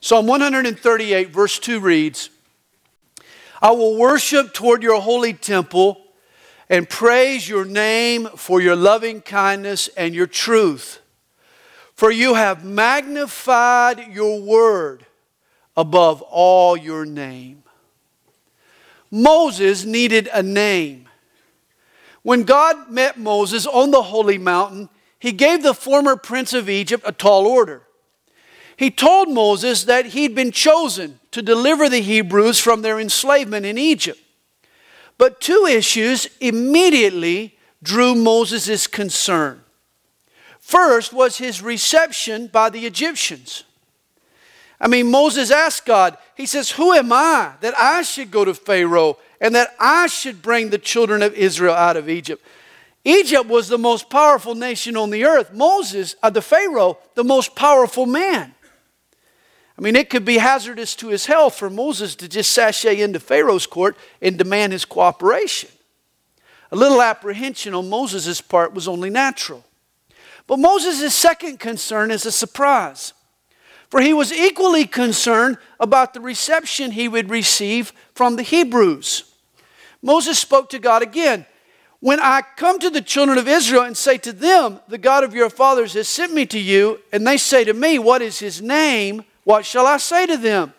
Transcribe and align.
Psalm 0.00 0.26
138, 0.26 1.30
verse 1.30 1.58
2 1.58 1.80
reads 1.80 2.30
I 3.60 3.72
will 3.72 3.96
worship 3.96 4.54
toward 4.54 4.82
your 4.82 5.00
holy 5.00 5.32
temple 5.32 6.00
and 6.68 6.88
praise 6.88 7.48
your 7.48 7.64
name 7.64 8.28
for 8.36 8.60
your 8.60 8.76
loving 8.76 9.20
kindness 9.20 9.88
and 9.96 10.14
your 10.14 10.26
truth. 10.26 11.00
For 11.94 12.12
you 12.12 12.34
have 12.34 12.64
magnified 12.64 14.12
your 14.12 14.40
word 14.40 15.04
above 15.76 16.22
all 16.22 16.76
your 16.76 17.04
name. 17.04 17.64
Moses 19.10 19.84
needed 19.84 20.28
a 20.32 20.42
name. 20.42 21.08
When 22.22 22.44
God 22.44 22.90
met 22.90 23.18
Moses 23.18 23.66
on 23.66 23.90
the 23.90 24.02
holy 24.02 24.38
mountain, 24.38 24.90
he 25.18 25.32
gave 25.32 25.62
the 25.62 25.74
former 25.74 26.14
prince 26.14 26.52
of 26.52 26.68
Egypt 26.68 27.02
a 27.06 27.12
tall 27.12 27.46
order. 27.46 27.82
He 28.78 28.92
told 28.92 29.28
Moses 29.28 29.84
that 29.84 30.06
he'd 30.06 30.36
been 30.36 30.52
chosen 30.52 31.18
to 31.32 31.42
deliver 31.42 31.88
the 31.88 32.00
Hebrews 32.00 32.60
from 32.60 32.80
their 32.80 33.00
enslavement 33.00 33.66
in 33.66 33.76
Egypt. 33.76 34.20
But 35.18 35.40
two 35.40 35.66
issues 35.68 36.28
immediately 36.40 37.58
drew 37.82 38.14
Moses' 38.14 38.86
concern. 38.86 39.62
First 40.60 41.12
was 41.12 41.38
his 41.38 41.60
reception 41.60 42.46
by 42.46 42.70
the 42.70 42.86
Egyptians. 42.86 43.64
I 44.80 44.86
mean, 44.86 45.10
Moses 45.10 45.50
asked 45.50 45.84
God, 45.84 46.16
he 46.36 46.46
says, 46.46 46.70
Who 46.70 46.92
am 46.92 47.12
I 47.12 47.54
that 47.60 47.76
I 47.76 48.02
should 48.02 48.30
go 48.30 48.44
to 48.44 48.54
Pharaoh 48.54 49.18
and 49.40 49.56
that 49.56 49.74
I 49.80 50.06
should 50.06 50.40
bring 50.40 50.70
the 50.70 50.78
children 50.78 51.22
of 51.22 51.34
Israel 51.34 51.74
out 51.74 51.96
of 51.96 52.08
Egypt? 52.08 52.44
Egypt 53.04 53.46
was 53.46 53.68
the 53.68 53.78
most 53.78 54.08
powerful 54.08 54.54
nation 54.54 54.96
on 54.96 55.10
the 55.10 55.24
earth. 55.24 55.52
Moses, 55.52 56.14
uh, 56.22 56.30
the 56.30 56.42
Pharaoh, 56.42 56.98
the 57.16 57.24
most 57.24 57.56
powerful 57.56 58.06
man. 58.06 58.54
I 59.78 59.80
mean, 59.80 59.94
it 59.94 60.10
could 60.10 60.24
be 60.24 60.38
hazardous 60.38 60.96
to 60.96 61.08
his 61.08 61.26
health 61.26 61.54
for 61.54 61.70
Moses 61.70 62.16
to 62.16 62.28
just 62.28 62.50
sashay 62.50 63.00
into 63.00 63.20
Pharaoh's 63.20 63.66
court 63.66 63.96
and 64.20 64.36
demand 64.36 64.72
his 64.72 64.84
cooperation. 64.84 65.70
A 66.72 66.76
little 66.76 67.00
apprehension 67.00 67.74
on 67.74 67.88
Moses' 67.88 68.40
part 68.40 68.74
was 68.74 68.88
only 68.88 69.08
natural. 69.08 69.64
But 70.48 70.58
Moses' 70.58 71.14
second 71.14 71.60
concern 71.60 72.10
is 72.10 72.26
a 72.26 72.32
surprise. 72.32 73.12
For 73.88 74.00
he 74.00 74.12
was 74.12 74.32
equally 74.32 74.84
concerned 74.84 75.58
about 75.78 76.12
the 76.12 76.20
reception 76.20 76.90
he 76.90 77.08
would 77.08 77.30
receive 77.30 77.92
from 78.14 78.34
the 78.34 78.42
Hebrews. 78.42 79.32
Moses 80.02 80.38
spoke 80.40 80.70
to 80.70 80.78
God 80.80 81.02
again. 81.02 81.46
When 82.00 82.20
I 82.20 82.42
come 82.56 82.78
to 82.80 82.90
the 82.90 83.00
children 83.00 83.38
of 83.38 83.48
Israel 83.48 83.82
and 83.82 83.96
say 83.96 84.18
to 84.18 84.32
them, 84.32 84.80
The 84.88 84.98
God 84.98 85.22
of 85.24 85.34
your 85.34 85.50
fathers 85.50 85.94
has 85.94 86.08
sent 86.08 86.34
me 86.34 86.46
to 86.46 86.58
you, 86.58 87.00
and 87.12 87.26
they 87.26 87.36
say 87.36 87.64
to 87.64 87.72
me, 87.72 87.98
What 87.98 88.22
is 88.22 88.40
his 88.40 88.60
name? 88.60 89.24
What 89.48 89.64
shall 89.64 89.86
I 89.86 89.96
say 89.96 90.26
to 90.26 90.36
them? 90.36 90.74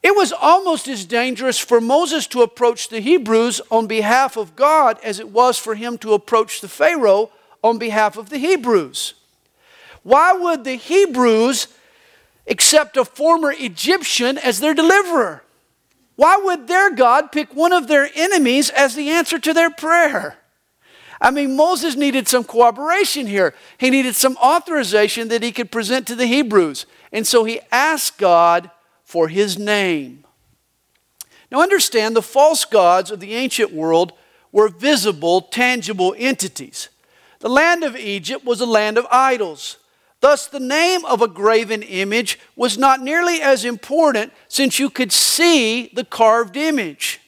It 0.00 0.14
was 0.14 0.32
almost 0.32 0.86
as 0.86 1.04
dangerous 1.04 1.58
for 1.58 1.80
Moses 1.80 2.28
to 2.28 2.42
approach 2.42 2.88
the 2.88 3.00
Hebrews 3.00 3.60
on 3.68 3.88
behalf 3.88 4.36
of 4.36 4.54
God 4.54 4.96
as 5.02 5.18
it 5.18 5.30
was 5.30 5.58
for 5.58 5.74
him 5.74 5.98
to 5.98 6.14
approach 6.14 6.60
the 6.60 6.68
Pharaoh 6.68 7.32
on 7.64 7.78
behalf 7.78 8.16
of 8.16 8.30
the 8.30 8.38
Hebrews. 8.38 9.14
Why 10.04 10.34
would 10.34 10.62
the 10.62 10.76
Hebrews 10.76 11.66
accept 12.46 12.96
a 12.96 13.04
former 13.04 13.52
Egyptian 13.58 14.38
as 14.38 14.60
their 14.60 14.72
deliverer? 14.72 15.42
Why 16.14 16.36
would 16.36 16.68
their 16.68 16.94
God 16.94 17.32
pick 17.32 17.56
one 17.56 17.72
of 17.72 17.88
their 17.88 18.08
enemies 18.14 18.70
as 18.70 18.94
the 18.94 19.10
answer 19.10 19.40
to 19.40 19.52
their 19.52 19.70
prayer? 19.70 20.36
I 21.20 21.32
mean, 21.32 21.56
Moses 21.56 21.96
needed 21.96 22.28
some 22.28 22.44
cooperation 22.44 23.26
here. 23.26 23.52
He 23.78 23.90
needed 23.90 24.14
some 24.14 24.36
authorization 24.36 25.26
that 25.26 25.42
he 25.42 25.50
could 25.50 25.72
present 25.72 26.06
to 26.06 26.14
the 26.14 26.26
Hebrews. 26.26 26.86
And 27.12 27.26
so 27.26 27.44
he 27.44 27.60
asked 27.72 28.18
God 28.18 28.70
for 29.04 29.28
his 29.28 29.58
name. 29.58 30.24
Now, 31.50 31.62
understand 31.62 32.14
the 32.14 32.22
false 32.22 32.64
gods 32.64 33.10
of 33.10 33.20
the 33.20 33.34
ancient 33.34 33.72
world 33.72 34.12
were 34.52 34.68
visible, 34.68 35.40
tangible 35.40 36.14
entities. 36.18 36.88
The 37.40 37.48
land 37.48 37.84
of 37.84 37.96
Egypt 37.96 38.44
was 38.44 38.60
a 38.60 38.66
land 38.66 38.98
of 38.98 39.06
idols. 39.10 39.78
Thus, 40.20 40.46
the 40.48 40.60
name 40.60 41.04
of 41.04 41.22
a 41.22 41.28
graven 41.28 41.82
image 41.82 42.38
was 42.56 42.76
not 42.76 43.00
nearly 43.00 43.40
as 43.40 43.64
important 43.64 44.32
since 44.48 44.78
you 44.78 44.90
could 44.90 45.12
see 45.12 45.90
the 45.94 46.04
carved 46.04 46.56
image. 46.56 47.20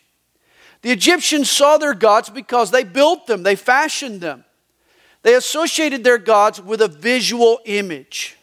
The 0.82 0.90
Egyptians 0.90 1.50
saw 1.50 1.78
their 1.78 1.94
gods 1.94 2.30
because 2.30 2.70
they 2.70 2.84
built 2.84 3.26
them, 3.26 3.42
they 3.42 3.56
fashioned 3.56 4.20
them. 4.20 4.44
They 5.22 5.34
associated 5.34 6.02
their 6.02 6.18
gods 6.18 6.60
with 6.60 6.80
a 6.80 6.88
visual 6.88 7.60
image. 7.64 8.36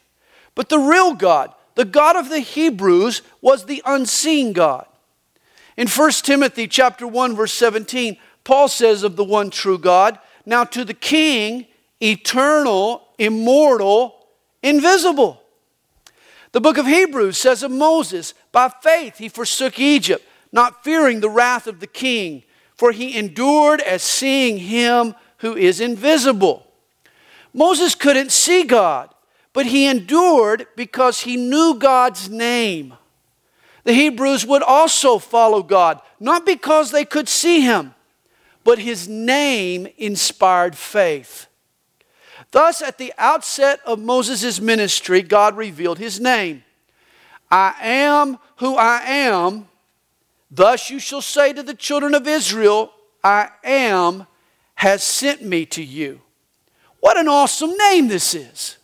But 0.57 0.69
the 0.69 0.79
real 0.79 1.13
God, 1.13 1.53
the 1.75 1.85
God 1.85 2.16
of 2.16 2.29
the 2.29 2.40
Hebrews, 2.40 3.22
was 3.41 3.66
the 3.66 3.84
unseen 3.85 4.53
God. 4.53 4.88
In 5.78 5.88
1 5.88 6.12
Timothy 6.23 6.68
chapter 6.68 7.06
1 7.06 7.35
verse 7.35 7.53
17, 7.53 8.18
Paul 8.44 8.68
says 8.68 9.03
of 9.03 9.16
the 9.16 9.23
one 9.23 9.51
true 9.51 9.78
God, 9.78 10.18
now 10.47 10.63
to 10.63 10.84
the 10.84 10.95
king, 10.95 11.68
eternal, 12.01 13.07
immortal, 13.19 14.25
invisible. 14.63 15.44
The 16.53 16.62
book 16.62 16.79
of 16.79 16.88
Hebrews 16.88 17.38
says 17.38 17.62
of 17.62 17.69
Moses, 17.69 18.34
by 18.51 18.69
faith 18.81 19.19
he 19.19 19.29
forsook 19.29 19.78
Egypt, 19.78 20.28
not 20.51 20.84
fearing 20.84 21.19
the 21.19 21.29
wrath 21.29 21.68
of 21.68 21.81
the 21.81 21.85
king, 21.85 22.41
for 22.74 22.91
he 22.91 23.16
endured 23.16 23.79
as 23.81 24.01
seeing 24.01 24.57
him 24.57 25.13
who 25.38 25.56
is 25.56 25.79
invisible. 25.79 26.66
Moses 27.53 27.94
couldn't 27.94 28.31
see 28.31 28.63
God, 28.63 29.13
but 29.57 29.66
he 29.66 29.88
endured 29.88 30.68
because 30.75 31.22
he 31.22 31.35
knew 31.35 31.73
God's 31.79 32.29
name. 32.29 32.94
The 33.85 33.94
Hebrews 33.94 34.45
would 34.45 34.62
also 34.62 35.18
follow 35.18 35.63
God, 35.63 36.00
not 36.19 36.45
because 36.45 36.91
they 36.91 37.03
could 37.03 37.28
see 37.28 37.62
him, 37.62 37.95
but 38.63 38.78
his 38.78 39.07
name 39.07 39.88
inspired 39.97 40.78
faith. 40.78 41.47
Thus, 42.51 42.84
at 42.84 43.00
the 43.00 43.12
outset 43.18 43.79
of 43.84 43.97
Moses' 43.97 44.62
ministry, 44.62 45.23
God 45.23 45.57
revealed 45.57 45.97
his 45.97 46.19
name 46.19 46.63
I 47.50 47.74
am 47.81 48.38
who 48.57 48.75
I 48.75 49.01
am. 49.06 49.69
Thus, 50.51 50.91
you 50.91 51.00
shall 51.00 51.24
say 51.24 51.51
to 51.51 51.63
the 51.63 51.74
children 51.74 52.13
of 52.13 52.28
Israel, 52.28 52.91
I 53.24 53.50
am 53.63 54.28
has 54.75 55.01
sent 55.01 55.41
me 55.41 55.66
to 55.66 55.84
you. 55.84 56.22
What 57.00 57.18
an 57.18 57.28
awesome 57.28 57.75
name 57.75 58.07
this 58.07 58.35
is! 58.35 58.77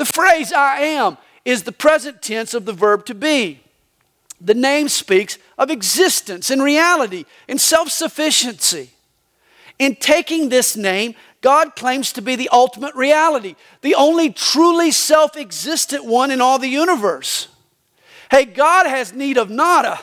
The 0.00 0.06
phrase 0.06 0.50
I 0.50 0.78
am 0.78 1.18
is 1.44 1.64
the 1.64 1.72
present 1.72 2.22
tense 2.22 2.54
of 2.54 2.64
the 2.64 2.72
verb 2.72 3.04
to 3.04 3.14
be. 3.14 3.60
The 4.40 4.54
name 4.54 4.88
speaks 4.88 5.36
of 5.58 5.70
existence 5.70 6.50
and 6.50 6.62
reality 6.62 7.26
and 7.46 7.60
self 7.60 7.90
sufficiency. 7.90 8.92
In 9.78 9.94
taking 9.94 10.48
this 10.48 10.74
name, 10.74 11.16
God 11.42 11.76
claims 11.76 12.14
to 12.14 12.22
be 12.22 12.34
the 12.34 12.48
ultimate 12.50 12.94
reality, 12.94 13.56
the 13.82 13.94
only 13.94 14.30
truly 14.30 14.90
self 14.90 15.36
existent 15.36 16.06
one 16.06 16.30
in 16.30 16.40
all 16.40 16.58
the 16.58 16.68
universe. 16.68 17.48
Hey, 18.30 18.46
God 18.46 18.86
has 18.86 19.12
need 19.12 19.36
of 19.36 19.50
nada. 19.50 20.00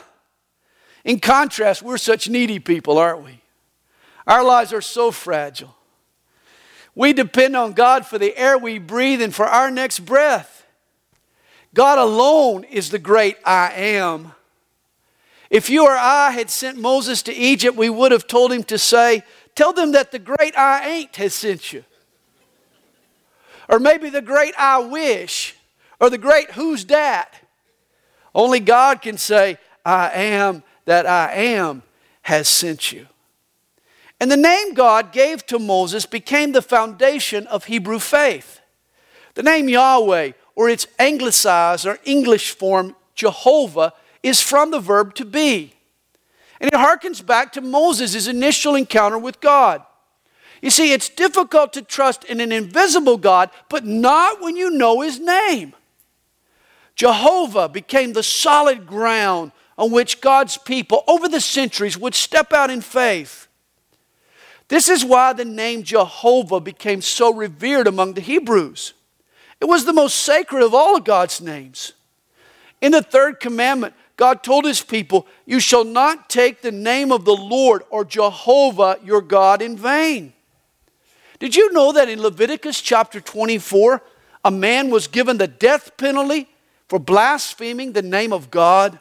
In 1.04 1.18
contrast, 1.18 1.82
we're 1.82 1.98
such 1.98 2.28
needy 2.28 2.60
people, 2.60 2.98
aren't 2.98 3.24
we? 3.24 3.40
Our 4.28 4.44
lives 4.44 4.72
are 4.72 4.80
so 4.80 5.10
fragile. 5.10 5.74
We 6.98 7.12
depend 7.12 7.54
on 7.54 7.74
God 7.74 8.06
for 8.06 8.18
the 8.18 8.36
air 8.36 8.58
we 8.58 8.80
breathe 8.80 9.22
and 9.22 9.32
for 9.32 9.46
our 9.46 9.70
next 9.70 10.00
breath. 10.00 10.66
God 11.72 11.96
alone 11.96 12.64
is 12.64 12.90
the 12.90 12.98
great 12.98 13.36
I 13.46 13.70
am. 13.72 14.32
If 15.48 15.70
you 15.70 15.84
or 15.84 15.96
I 15.96 16.32
had 16.32 16.50
sent 16.50 16.76
Moses 16.76 17.22
to 17.22 17.32
Egypt, 17.32 17.76
we 17.76 17.88
would 17.88 18.10
have 18.10 18.26
told 18.26 18.50
him 18.50 18.64
to 18.64 18.78
say, 18.78 19.22
Tell 19.54 19.72
them 19.72 19.92
that 19.92 20.10
the 20.10 20.18
great 20.18 20.58
I 20.58 20.88
ain't 20.88 21.14
has 21.14 21.34
sent 21.34 21.72
you. 21.72 21.84
Or 23.68 23.78
maybe 23.78 24.10
the 24.10 24.20
great 24.20 24.54
I 24.58 24.78
wish, 24.78 25.54
or 26.00 26.10
the 26.10 26.18
great 26.18 26.50
who's 26.50 26.86
that. 26.86 27.32
Only 28.34 28.58
God 28.58 29.02
can 29.02 29.18
say, 29.18 29.58
I 29.86 30.10
am 30.14 30.64
that 30.84 31.06
I 31.06 31.32
am 31.32 31.84
has 32.22 32.48
sent 32.48 32.90
you. 32.90 33.06
And 34.20 34.30
the 34.30 34.36
name 34.36 34.74
God 34.74 35.12
gave 35.12 35.46
to 35.46 35.58
Moses 35.58 36.06
became 36.06 36.52
the 36.52 36.62
foundation 36.62 37.46
of 37.46 37.64
Hebrew 37.64 37.98
faith. 37.98 38.60
The 39.34 39.42
name 39.42 39.68
Yahweh, 39.68 40.32
or 40.56 40.68
its 40.68 40.88
anglicized 40.98 41.86
or 41.86 42.00
English 42.04 42.50
form, 42.50 42.96
Jehovah, 43.14 43.92
is 44.22 44.40
from 44.40 44.72
the 44.72 44.80
verb 44.80 45.14
to 45.14 45.24
be. 45.24 45.74
And 46.60 46.68
it 46.68 46.76
harkens 46.76 47.24
back 47.24 47.52
to 47.52 47.60
Moses' 47.60 48.26
initial 48.26 48.74
encounter 48.74 49.18
with 49.18 49.40
God. 49.40 49.82
You 50.60 50.70
see, 50.70 50.92
it's 50.92 51.08
difficult 51.08 51.72
to 51.74 51.82
trust 51.82 52.24
in 52.24 52.40
an 52.40 52.50
invisible 52.50 53.16
God, 53.16 53.50
but 53.68 53.84
not 53.84 54.40
when 54.40 54.56
you 54.56 54.70
know 54.70 55.00
his 55.00 55.20
name. 55.20 55.74
Jehovah 56.96 57.68
became 57.68 58.12
the 58.12 58.24
solid 58.24 58.84
ground 58.84 59.52
on 59.76 59.92
which 59.92 60.20
God's 60.20 60.56
people 60.56 61.04
over 61.06 61.28
the 61.28 61.40
centuries 61.40 61.96
would 61.96 62.16
step 62.16 62.52
out 62.52 62.70
in 62.70 62.80
faith. 62.80 63.47
This 64.68 64.88
is 64.88 65.04
why 65.04 65.32
the 65.32 65.44
name 65.44 65.82
Jehovah 65.82 66.60
became 66.60 67.00
so 67.00 67.32
revered 67.32 67.86
among 67.86 68.14
the 68.14 68.20
Hebrews. 68.20 68.92
It 69.60 69.64
was 69.64 69.84
the 69.84 69.92
most 69.92 70.16
sacred 70.16 70.62
of 70.62 70.74
all 70.74 70.96
of 70.96 71.04
God's 71.04 71.40
names. 71.40 71.94
In 72.80 72.92
the 72.92 73.02
third 73.02 73.40
commandment, 73.40 73.94
God 74.16 74.42
told 74.42 74.64
his 74.64 74.82
people, 74.82 75.26
You 75.46 75.58
shall 75.58 75.84
not 75.84 76.28
take 76.28 76.60
the 76.60 76.72
name 76.72 77.10
of 77.10 77.24
the 77.24 77.36
Lord 77.36 77.82
or 77.88 78.04
Jehovah 78.04 78.98
your 79.02 79.22
God 79.22 79.62
in 79.62 79.76
vain. 79.76 80.32
Did 81.38 81.56
you 81.56 81.72
know 81.72 81.92
that 81.92 82.08
in 82.08 82.20
Leviticus 82.20 82.80
chapter 82.80 83.20
24, 83.20 84.02
a 84.44 84.50
man 84.50 84.90
was 84.90 85.06
given 85.06 85.38
the 85.38 85.46
death 85.46 85.96
penalty 85.96 86.48
for 86.88 86.98
blaspheming 86.98 87.92
the 87.92 88.02
name 88.02 88.32
of 88.32 88.50
God? 88.50 88.98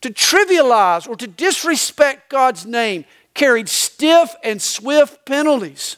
To 0.00 0.10
trivialize 0.10 1.08
or 1.08 1.14
to 1.16 1.26
disrespect 1.26 2.28
God's 2.28 2.66
name 2.66 3.04
carried 3.34 3.68
stiff 3.68 4.34
and 4.42 4.60
swift 4.60 5.24
penalties. 5.24 5.96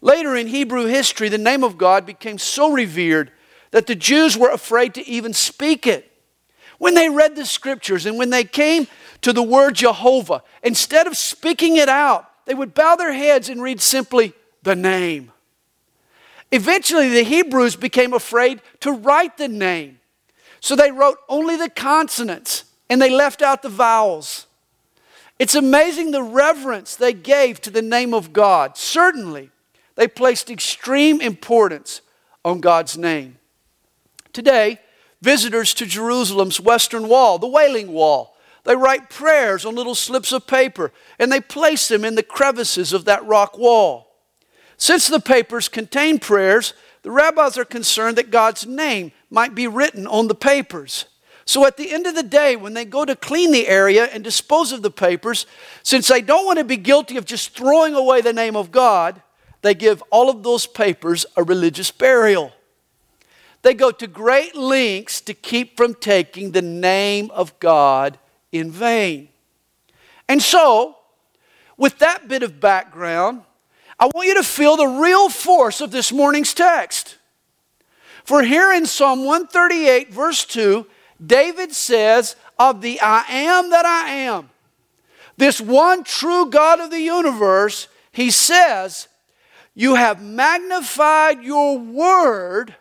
Later 0.00 0.36
in 0.36 0.46
Hebrew 0.46 0.86
history, 0.86 1.28
the 1.28 1.38
name 1.38 1.64
of 1.64 1.78
God 1.78 2.06
became 2.06 2.38
so 2.38 2.72
revered 2.72 3.30
that 3.70 3.86
the 3.86 3.94
Jews 3.94 4.36
were 4.36 4.50
afraid 4.50 4.94
to 4.94 5.08
even 5.08 5.32
speak 5.32 5.86
it. 5.86 6.10
When 6.78 6.94
they 6.94 7.08
read 7.08 7.36
the 7.36 7.46
scriptures 7.46 8.06
and 8.06 8.18
when 8.18 8.30
they 8.30 8.44
came 8.44 8.86
to 9.22 9.32
the 9.32 9.42
word 9.42 9.74
Jehovah, 9.74 10.42
instead 10.62 11.06
of 11.06 11.16
speaking 11.16 11.76
it 11.76 11.88
out, 11.88 12.30
they 12.44 12.54
would 12.54 12.74
bow 12.74 12.96
their 12.96 13.12
heads 13.12 13.48
and 13.48 13.62
read 13.62 13.80
simply 13.80 14.34
the 14.62 14.76
name. 14.76 15.32
Eventually, 16.52 17.08
the 17.08 17.24
Hebrews 17.24 17.76
became 17.76 18.12
afraid 18.12 18.60
to 18.80 18.92
write 18.92 19.36
the 19.36 19.48
name. 19.48 19.98
So 20.60 20.76
they 20.76 20.90
wrote 20.90 21.18
only 21.28 21.56
the 21.56 21.70
consonants 21.70 22.64
and 22.88 23.00
they 23.00 23.10
left 23.10 23.42
out 23.42 23.62
the 23.62 23.68
vowels. 23.68 24.45
It's 25.38 25.54
amazing 25.54 26.10
the 26.10 26.22
reverence 26.22 26.96
they 26.96 27.12
gave 27.12 27.60
to 27.62 27.70
the 27.70 27.82
name 27.82 28.14
of 28.14 28.32
God. 28.32 28.76
Certainly, 28.76 29.50
they 29.94 30.08
placed 30.08 30.50
extreme 30.50 31.20
importance 31.20 32.00
on 32.44 32.60
God's 32.60 32.96
name. 32.96 33.38
Today, 34.32 34.80
visitors 35.20 35.74
to 35.74 35.86
Jerusalem's 35.86 36.60
western 36.60 37.08
wall, 37.08 37.38
the 37.38 37.46
Wailing 37.46 37.92
Wall, 37.92 38.36
they 38.64 38.76
write 38.76 39.10
prayers 39.10 39.64
on 39.64 39.74
little 39.74 39.94
slips 39.94 40.32
of 40.32 40.46
paper 40.46 40.92
and 41.18 41.30
they 41.30 41.40
place 41.40 41.88
them 41.88 42.04
in 42.04 42.16
the 42.16 42.22
crevices 42.22 42.92
of 42.92 43.04
that 43.04 43.24
rock 43.24 43.56
wall. 43.56 44.14
Since 44.76 45.06
the 45.06 45.20
papers 45.20 45.68
contain 45.68 46.18
prayers, 46.18 46.74
the 47.02 47.10
rabbis 47.10 47.56
are 47.56 47.64
concerned 47.64 48.16
that 48.18 48.30
God's 48.30 48.66
name 48.66 49.12
might 49.30 49.54
be 49.54 49.68
written 49.68 50.06
on 50.06 50.28
the 50.28 50.34
papers. 50.34 51.06
So 51.46 51.64
at 51.64 51.76
the 51.76 51.92
end 51.92 52.08
of 52.08 52.16
the 52.16 52.24
day, 52.24 52.56
when 52.56 52.74
they 52.74 52.84
go 52.84 53.04
to 53.04 53.14
clean 53.14 53.52
the 53.52 53.68
area 53.68 54.06
and 54.06 54.24
dispose 54.24 54.72
of 54.72 54.82
the 54.82 54.90
papers, 54.90 55.46
since 55.84 56.08
they 56.08 56.20
don't 56.20 56.44
want 56.44 56.58
to 56.58 56.64
be 56.64 56.76
guilty 56.76 57.16
of 57.16 57.24
just 57.24 57.50
throwing 57.50 57.94
away 57.94 58.20
the 58.20 58.32
name 58.32 58.56
of 58.56 58.72
God, 58.72 59.22
they 59.62 59.72
give 59.72 60.02
all 60.10 60.28
of 60.28 60.42
those 60.42 60.66
papers 60.66 61.24
a 61.36 61.44
religious 61.44 61.92
burial. 61.92 62.52
They 63.62 63.74
go 63.74 63.92
to 63.92 64.06
great 64.08 64.56
lengths 64.56 65.20
to 65.22 65.34
keep 65.34 65.76
from 65.76 65.94
taking 65.94 66.50
the 66.50 66.62
name 66.62 67.30
of 67.30 67.58
God 67.60 68.18
in 68.50 68.72
vain. 68.72 69.28
And 70.28 70.42
so, 70.42 70.96
with 71.76 71.98
that 72.00 72.26
bit 72.26 72.42
of 72.42 72.58
background, 72.58 73.42
I 74.00 74.06
want 74.06 74.26
you 74.26 74.34
to 74.34 74.42
feel 74.42 74.76
the 74.76 74.86
real 74.86 75.28
force 75.28 75.80
of 75.80 75.92
this 75.92 76.10
morning's 76.10 76.54
text. 76.54 77.18
For 78.24 78.42
here 78.42 78.72
in 78.72 78.86
Psalm 78.86 79.20
138, 79.20 80.12
verse 80.12 80.44
2, 80.44 80.86
David 81.24 81.72
says, 81.72 82.36
Of 82.58 82.80
the 82.80 83.00
I 83.00 83.24
am 83.28 83.70
that 83.70 83.84
I 83.84 84.10
am, 84.10 84.50
this 85.36 85.60
one 85.60 86.04
true 86.04 86.50
God 86.50 86.80
of 86.80 86.90
the 86.90 87.00
universe, 87.00 87.88
he 88.12 88.30
says, 88.30 89.08
You 89.74 89.94
have 89.94 90.22
magnified 90.22 91.42
your 91.42 91.78
word 91.78 92.74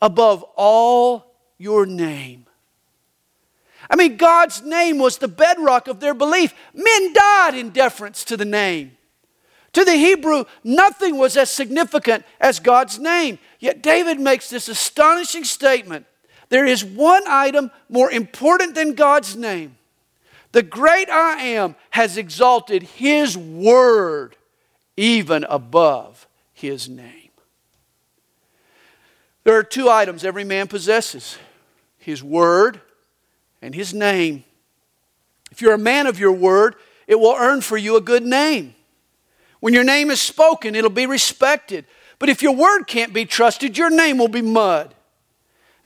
above 0.00 0.44
all 0.56 1.34
your 1.58 1.86
name. 1.86 2.46
I 3.90 3.96
mean, 3.96 4.16
God's 4.16 4.62
name 4.62 4.98
was 4.98 5.18
the 5.18 5.28
bedrock 5.28 5.88
of 5.88 6.00
their 6.00 6.14
belief. 6.14 6.54
Men 6.74 7.12
died 7.12 7.54
in 7.54 7.70
deference 7.70 8.22
to 8.24 8.36
the 8.36 8.44
name. 8.44 8.96
To 9.72 9.84
the 9.84 9.94
Hebrew, 9.94 10.44
nothing 10.64 11.16
was 11.16 11.36
as 11.36 11.50
significant 11.50 12.24
as 12.40 12.58
God's 12.58 12.98
name. 12.98 13.38
Yet 13.60 13.82
David 13.82 14.20
makes 14.20 14.50
this 14.50 14.68
astonishing 14.68 15.44
statement 15.44 16.06
there 16.48 16.64
is 16.64 16.84
one 16.84 17.24
item 17.26 17.70
more 17.88 18.10
important 18.10 18.74
than 18.74 18.94
God's 18.94 19.36
name. 19.36 19.76
The 20.52 20.62
great 20.62 21.10
I 21.10 21.42
am 21.42 21.76
has 21.90 22.16
exalted 22.16 22.82
his 22.82 23.36
word 23.36 24.36
even 24.96 25.44
above 25.44 26.26
his 26.52 26.88
name. 26.88 27.30
There 29.44 29.56
are 29.56 29.62
two 29.62 29.88
items 29.88 30.24
every 30.24 30.44
man 30.44 30.68
possesses 30.68 31.38
his 31.98 32.22
word 32.22 32.80
and 33.62 33.74
his 33.74 33.94
name. 33.94 34.44
If 35.50 35.62
you're 35.62 35.74
a 35.74 35.78
man 35.78 36.06
of 36.06 36.18
your 36.18 36.32
word, 36.32 36.76
it 37.06 37.18
will 37.18 37.34
earn 37.38 37.60
for 37.60 37.76
you 37.76 37.96
a 37.96 38.00
good 38.00 38.24
name. 38.24 38.74
When 39.60 39.74
your 39.74 39.84
name 39.84 40.10
is 40.10 40.20
spoken, 40.20 40.74
it'll 40.74 40.90
be 40.90 41.06
respected. 41.06 41.84
But 42.18 42.28
if 42.28 42.42
your 42.42 42.54
word 42.54 42.84
can't 42.84 43.12
be 43.12 43.24
trusted, 43.24 43.76
your 43.76 43.90
name 43.90 44.18
will 44.18 44.28
be 44.28 44.42
mud. 44.42 44.94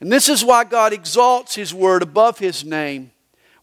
And 0.03 0.11
this 0.11 0.27
is 0.27 0.43
why 0.43 0.65
God 0.65 0.91
exalts 0.91 1.55
His 1.55 1.73
word 1.73 2.03
above 2.03 2.37
His 2.37 2.65
name. 2.65 3.11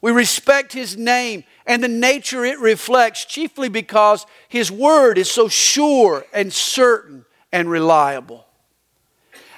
We 0.01 0.11
respect 0.11 0.73
His 0.73 0.97
name 0.97 1.45
and 1.67 1.85
the 1.85 1.89
nature 1.89 2.47
it 2.47 2.59
reflects, 2.59 3.27
chiefly 3.27 3.69
because 3.69 4.25
His 4.49 4.73
word 4.73 5.19
is 5.19 5.31
so 5.31 5.49
sure 5.49 6.25
and 6.33 6.51
certain 6.51 7.27
and 7.53 7.71
reliable. 7.71 8.47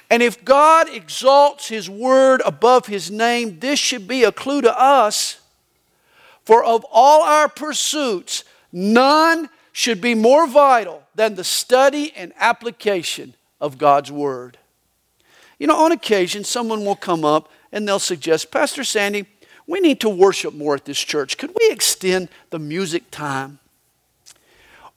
And 0.09 0.21
if 0.21 0.43
God 0.43 0.89
exalts 0.89 1.69
His 1.69 1.89
word 1.89 2.41
above 2.45 2.87
His 2.87 3.09
name, 3.09 3.59
this 3.59 3.79
should 3.79 4.05
be 4.05 4.25
a 4.25 4.33
clue 4.33 4.61
to 4.61 4.77
us. 4.77 5.39
For 6.43 6.65
of 6.65 6.85
all 6.91 7.23
our 7.23 7.47
pursuits, 7.47 8.43
none 8.73 9.47
should 9.71 10.01
be 10.01 10.15
more 10.15 10.47
vital 10.47 11.03
than 11.15 11.35
the 11.35 11.45
study 11.45 12.11
and 12.13 12.33
application 12.35 13.35
of 13.61 13.77
God's 13.77 14.11
Word. 14.11 14.57
You 15.63 15.67
know, 15.67 15.77
on 15.77 15.93
occasion, 15.93 16.43
someone 16.43 16.83
will 16.83 16.97
come 16.97 17.23
up 17.23 17.49
and 17.71 17.87
they'll 17.87 17.97
suggest, 17.97 18.51
Pastor 18.51 18.83
Sandy, 18.83 19.27
we 19.65 19.79
need 19.79 20.01
to 20.01 20.09
worship 20.09 20.53
more 20.53 20.75
at 20.75 20.83
this 20.83 20.99
church. 20.99 21.37
Could 21.37 21.51
we 21.57 21.71
extend 21.71 22.27
the 22.49 22.59
music 22.59 23.09
time? 23.11 23.59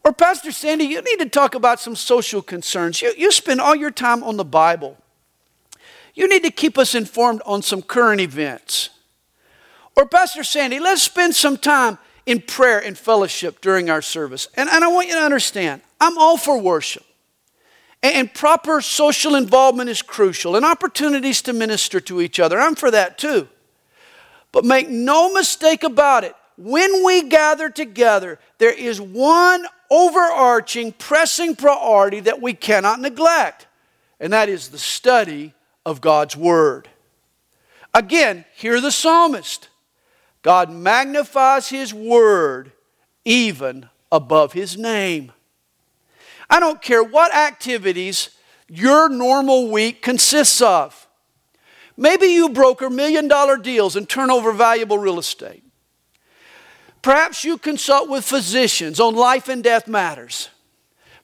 Or, 0.05 0.13
Pastor 0.13 0.51
Sandy, 0.51 0.87
you 0.87 1.01
need 1.03 1.21
to 1.21 1.29
talk 1.29 1.55
about 1.55 1.79
some 1.79 1.95
social 1.95 2.43
concerns. 2.43 3.01
You, 3.01 3.15
you 3.17 3.31
spend 3.31 3.61
all 3.61 3.77
your 3.77 3.93
time 3.93 4.25
on 4.25 4.39
the 4.39 4.45
Bible. 4.45 4.97
You 6.17 6.29
need 6.29 6.43
to 6.43 6.51
keep 6.51 6.79
us 6.79 6.97
informed 6.97 7.43
on 7.47 7.63
some 7.63 7.81
current 7.81 8.21
events. 8.21 8.91
Or, 9.95 10.05
Pastor 10.05 10.43
Sandy, 10.43 10.81
let's 10.81 11.01
spend 11.01 11.37
some 11.37 11.59
time 11.59 11.97
in 12.27 12.41
prayer 12.41 12.81
and 12.81 12.99
fellowship 12.99 13.61
during 13.61 13.89
our 13.89 14.03
service. 14.03 14.49
And, 14.55 14.69
and 14.69 14.83
I 14.83 14.89
want 14.89 15.07
you 15.07 15.15
to 15.15 15.21
understand, 15.21 15.83
I'm 16.01 16.19
all 16.19 16.37
for 16.37 16.61
worship. 16.61 17.05
And, 18.15 18.33
proper 18.33 18.81
social 18.81 19.35
involvement 19.35 19.91
is 19.91 20.01
crucial, 20.01 20.55
and 20.55 20.65
opportunities 20.65 21.43
to 21.43 21.53
minister 21.53 21.99
to 22.01 22.21
each 22.21 22.39
other. 22.39 22.61
I'm 22.61 22.77
for 22.77 22.91
that 22.91 23.19
too. 23.19 23.49
But 24.53 24.65
make 24.65 24.89
no 24.89 25.33
mistake 25.33 25.83
about 25.83 26.23
it, 26.23 26.35
when 26.57 27.05
we 27.05 27.23
gather 27.23 27.69
together, 27.69 28.39
there 28.59 28.73
is 28.73 29.01
one 29.01 29.67
overarching, 29.91 30.93
pressing 30.93 31.57
priority 31.57 32.21
that 32.21 32.41
we 32.41 32.55
cannot 32.55 33.01
neglect, 33.01 33.67
and 34.21 34.33
that 34.33 34.49
is 34.49 34.69
the 34.69 34.79
study 34.79 35.53
of 35.85 36.01
God's 36.01 36.37
Word. 36.37 36.89
Again, 37.93 38.45
hear 38.55 38.81
the 38.81 38.93
psalmist. 38.93 39.69
God 40.43 40.71
magnifies 40.71 41.69
His 41.69 41.93
word 41.93 42.71
even 43.25 43.89
above 44.13 44.53
His 44.53 44.79
name. 44.79 45.33
I 46.49 46.61
don't 46.61 46.81
care 46.81 47.03
what 47.03 47.35
activities 47.35 48.31
your 48.69 49.09
normal 49.09 49.71
week 49.71 50.03
consists 50.03 50.61
of. 50.61 51.07
Maybe 51.97 52.27
you 52.27 52.51
broker 52.51 52.91
million 52.91 53.29
dollar 53.29 53.57
deals 53.57 53.97
and 53.97 54.09
turn 54.09 54.31
over 54.31 54.53
valuable 54.53 54.99
real 54.99 55.19
estate. 55.19 55.63
Perhaps 57.03 57.45
you 57.45 57.57
consult 57.57 58.11
with 58.11 58.25
physicians 58.25 58.99
on 59.01 59.15
life 59.15 59.49
and 59.49 59.63
death 59.63 59.87
matters. 59.87 60.51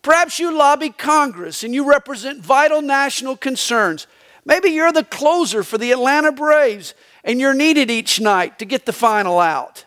Perhaps 0.00 0.38
you 0.38 0.56
lobby 0.56 0.90
Congress 0.90 1.62
and 1.62 1.74
you 1.74 1.88
represent 1.88 2.40
vital 2.40 2.82
national 2.82 3.36
concerns. 3.36 4.06
Maybe 4.44 4.70
you're 4.70 4.92
the 4.92 5.04
closer 5.04 5.62
for 5.62 5.78
the 5.78 5.92
Atlanta 5.92 6.32
Braves 6.32 6.94
and 7.22 7.40
you're 7.40 7.54
needed 7.54 7.90
each 7.90 8.20
night 8.20 8.58
to 8.58 8.64
get 8.64 8.86
the 8.86 8.92
final 8.92 9.38
out. 9.38 9.84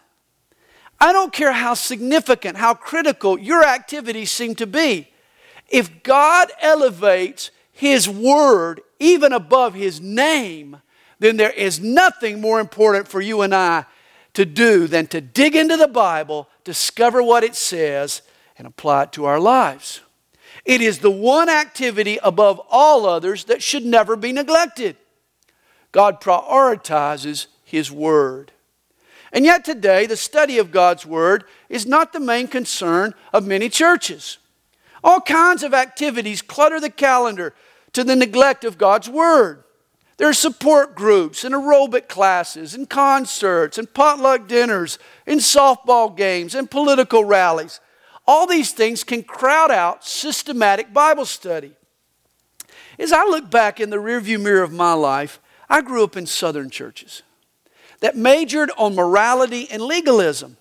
I 1.00 1.12
don't 1.12 1.34
care 1.34 1.52
how 1.52 1.74
significant, 1.74 2.58
how 2.58 2.74
critical 2.74 3.38
your 3.38 3.64
activities 3.64 4.32
seem 4.32 4.56
to 4.56 4.68
be. 4.68 5.10
If 5.70 6.04
God 6.04 6.52
elevates 6.62 7.52
His 7.72 8.08
word 8.08 8.82
even 9.00 9.34
above 9.34 9.74
His 9.74 10.00
name, 10.00 10.82
then 11.20 11.38
there 11.38 11.52
is 11.52 11.80
nothing 11.80 12.42
more 12.42 12.60
important 12.60 13.08
for 13.08 13.22
you 13.22 13.42
and 13.42 13.54
I 13.54 13.86
to 14.34 14.46
do 14.46 14.88
than 14.88 15.08
to 15.08 15.22
dig 15.22 15.56
into 15.56 15.78
the 15.78 15.88
Bible, 15.88 16.50
discover 16.64 17.24
what 17.24 17.44
it 17.44 17.56
says, 17.56 18.22
and 18.58 18.68
apply 18.68 19.04
it 19.04 19.12
to 19.14 19.26
our 19.26 19.40
lives. 19.40 20.02
It 20.66 20.82
is 20.82 21.00
the 21.00 21.12
one 21.12 21.50
activity 21.50 22.20
above 22.22 22.62
all 22.70 23.06
others 23.06 23.46
that 23.46 23.64
should 23.64 23.86
never 23.86 24.16
be 24.16 24.32
neglected. 24.32 24.98
God 25.92 26.20
prioritizes 26.20 27.48
His 27.64 27.92
Word. 27.92 28.52
And 29.32 29.46
yet, 29.46 29.64
today, 29.64 30.06
the 30.06 30.18
study 30.18 30.58
of 30.58 30.72
God's 30.72 31.06
Word 31.06 31.46
is 31.70 31.86
not 31.86 32.14
the 32.14 32.20
main 32.20 32.48
concern 32.48 33.14
of 33.32 33.46
many 33.46 33.70
churches. 33.70 34.38
All 35.06 35.22
kinds 35.22 35.62
of 35.62 35.76
activities 35.76 36.42
clutter 36.42 36.80
the 36.80 36.90
calendar 36.90 37.54
to 37.94 38.04
the 38.04 38.16
neglect 38.16 38.66
of 38.66 38.80
God's 38.80 39.08
Word. 39.08 39.64
There 40.18 40.28
are 40.28 40.34
support 40.34 40.96
groups 40.96 41.44
and 41.44 41.54
aerobic 41.54 42.08
classes 42.08 42.74
and 42.74 42.90
concerts 42.90 43.78
and 43.78 43.94
potluck 43.94 44.48
dinners 44.48 44.98
and 45.28 45.42
softball 45.42 46.18
games 46.18 46.56
and 46.56 46.72
political 46.72 47.24
rallies. 47.24 47.80
All 48.26 48.48
these 48.48 48.72
things 48.72 49.04
can 49.04 49.22
crowd 49.22 49.70
out 49.70 50.04
systematic 50.04 50.92
Bible 50.92 51.26
study. 51.26 51.74
As 52.98 53.12
I 53.12 53.26
look 53.26 53.52
back 53.52 53.80
in 53.80 53.92
the 53.92 53.98
rearview 53.98 54.42
mirror 54.42 54.64
of 54.64 54.74
my 54.74 54.94
life, 54.94 55.40
I 55.70 55.82
grew 55.82 56.04
up 56.04 56.18
in 56.18 56.26
southern 56.26 56.72
churches 56.72 57.22
that 58.00 58.18
majored 58.18 58.72
on 58.76 58.96
morality 58.96 59.70
and 59.70 59.84
legalism. 59.84 60.58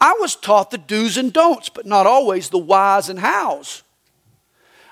I 0.00 0.16
was 0.18 0.34
taught 0.34 0.70
the 0.70 0.78
do's 0.78 1.16
and 1.16 1.32
don'ts, 1.32 1.68
but 1.68 1.86
not 1.86 2.06
always 2.06 2.48
the 2.48 2.58
whys 2.58 3.08
and 3.08 3.18
hows. 3.18 3.82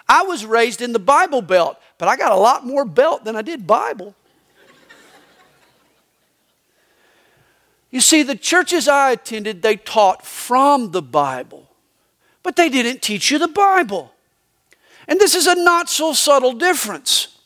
I 0.08 0.22
was 0.22 0.44
raised 0.44 0.82
in 0.82 0.92
the 0.92 0.98
Bible 0.98 1.42
Belt, 1.42 1.78
but 1.96 2.08
I 2.08 2.16
got 2.16 2.32
a 2.32 2.36
lot 2.36 2.66
more 2.66 2.84
belt 2.84 3.24
than 3.24 3.36
I 3.36 3.42
did 3.42 3.66
Bible. 3.66 4.14
You 7.90 8.00
see, 8.00 8.22
the 8.22 8.36
churches 8.36 8.86
I 8.86 9.12
attended, 9.12 9.62
they 9.62 9.76
taught 9.76 10.24
from 10.24 10.90
the 10.90 11.00
Bible, 11.00 11.70
but 12.42 12.56
they 12.56 12.68
didn't 12.68 13.00
teach 13.00 13.30
you 13.30 13.38
the 13.38 13.48
Bible. 13.48 14.12
And 15.06 15.18
this 15.18 15.34
is 15.34 15.46
a 15.46 15.54
not 15.54 15.88
so 15.88 16.12
subtle 16.12 16.52
difference. 16.52 17.38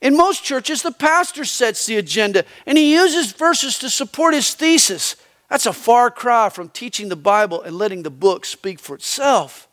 In 0.00 0.16
most 0.16 0.44
churches, 0.44 0.82
the 0.82 0.92
pastor 0.92 1.44
sets 1.44 1.84
the 1.84 1.96
agenda 1.96 2.44
and 2.64 2.78
he 2.78 2.94
uses 2.94 3.32
verses 3.32 3.78
to 3.80 3.90
support 3.90 4.34
his 4.34 4.54
thesis. 4.54 5.16
That's 5.48 5.66
a 5.66 5.72
far 5.72 6.10
cry 6.10 6.48
from 6.48 6.68
teaching 6.68 7.08
the 7.08 7.16
Bible 7.16 7.62
and 7.62 7.76
letting 7.76 8.02
the 8.02 8.10
book 8.10 8.44
speak 8.44 8.78
for 8.78 8.96
itself. 8.96 9.68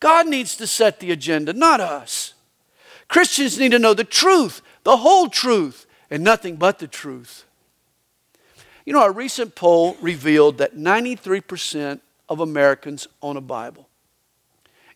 God 0.00 0.28
needs 0.28 0.56
to 0.56 0.66
set 0.66 1.00
the 1.00 1.10
agenda, 1.10 1.52
not 1.52 1.80
us. 1.80 2.34
Christians 3.08 3.58
need 3.58 3.72
to 3.72 3.78
know 3.78 3.94
the 3.94 4.04
truth, 4.04 4.60
the 4.84 4.98
whole 4.98 5.28
truth, 5.28 5.86
and 6.10 6.22
nothing 6.22 6.56
but 6.56 6.78
the 6.78 6.88
truth. 6.88 7.44
You 8.84 8.92
know, 8.92 9.04
a 9.04 9.10
recent 9.10 9.54
poll 9.54 9.96
revealed 10.00 10.58
that 10.58 10.76
93% 10.76 12.00
of 12.28 12.40
Americans 12.40 13.06
own 13.22 13.36
a 13.36 13.40
Bible. 13.40 13.88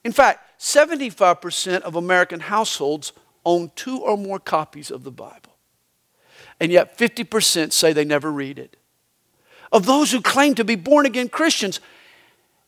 In 0.05 0.13
fact, 0.13 0.61
75% 0.61 1.83
of 1.83 1.97
American 1.97 2.41
households 2.41 3.13
own 3.45 3.71
two 3.75 3.99
or 3.99 4.17
more 4.17 4.39
copies 4.39 4.91
of 4.91 5.05
the 5.05 5.11
Bible. 5.11 5.57
And 6.61 6.71
yet 6.71 6.97
50% 6.97 7.73
say 7.73 7.93
they 7.93 8.05
never 8.05 8.31
read 8.31 8.59
it. 8.59 8.77
Of 9.73 9.87
those 9.87 10.13
who 10.13 10.21
claim 10.21 10.55
to 10.57 10.65
be 10.65 10.77
born 10.77 11.07
again 11.07 11.29
Christians, 11.29 11.81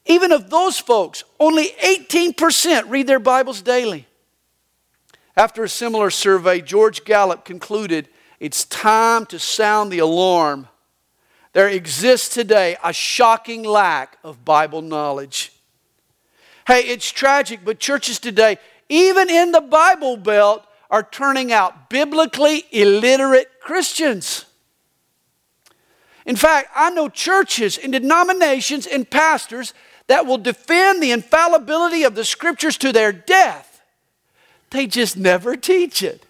even 0.07 0.33
of 0.33 0.51
those 0.51 0.79
folks, 0.79 1.25
only 1.39 1.69
18% 1.83 2.91
read 2.91 3.07
their 3.07 3.19
Bibles 3.21 3.63
daily. 3.63 4.07
After 5.37 5.65
a 5.65 5.69
similar 5.69 6.11
survey, 6.11 6.61
George 6.61 7.05
Gallup 7.05 7.45
concluded 7.45 8.09
it's 8.41 8.65
time 8.65 9.27
to 9.27 9.39
sound 9.39 9.91
the 9.91 9.99
alarm. 9.99 10.69
There 11.53 11.69
exists 11.69 12.35
today 12.35 12.77
a 12.83 12.93
shocking 12.93 13.63
lack 13.63 14.19
of 14.25 14.45
Bible 14.45 14.83
knowledge. 14.83 15.53
Hey, 16.67 16.81
it's 16.81 17.11
tragic, 17.11 17.61
but 17.65 17.79
churches 17.79 18.19
today 18.19 18.59
even 18.89 19.31
in 19.31 19.53
the 19.53 19.61
Bible 19.61 20.17
Belt, 20.17 20.67
are 20.91 21.03
turning 21.03 21.53
out 21.53 21.91
biblically 21.91 22.65
illiterate 22.71 23.61
Christians. 23.61 24.44
In 26.27 26.37
fact, 26.37 26.71
I 26.75 26.91
know 26.91 27.09
churches 27.09 27.79
and 27.79 27.93
denominations 27.93 28.87
and 28.87 29.09
pastors 29.09 29.75
that 30.07 30.27
will 30.27 30.39
defend 30.39 31.03
the 31.03 31.13
infallibility 31.13 32.05
of 32.05 32.15
the 32.15 32.25
scriptures 32.25 32.77
to 32.79 32.93
their 32.93 33.13
death. 33.13 33.83
They 34.71 34.87
just 34.87 35.17
never 35.17 35.57
teach 35.57 36.03
it. 36.03 36.27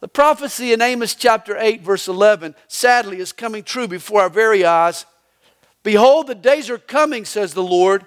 The 0.00 0.08
prophecy 0.08 0.72
in 0.72 0.80
Amos 0.80 1.14
chapter 1.14 1.56
8, 1.58 1.82
verse 1.82 2.06
11, 2.06 2.54
sadly 2.68 3.18
is 3.18 3.32
coming 3.32 3.64
true 3.64 3.88
before 3.88 4.22
our 4.22 4.30
very 4.30 4.64
eyes. 4.64 5.04
Behold, 5.82 6.28
the 6.28 6.34
days 6.34 6.70
are 6.70 6.78
coming, 6.78 7.24
says 7.24 7.54
the 7.54 7.62
Lord, 7.62 8.06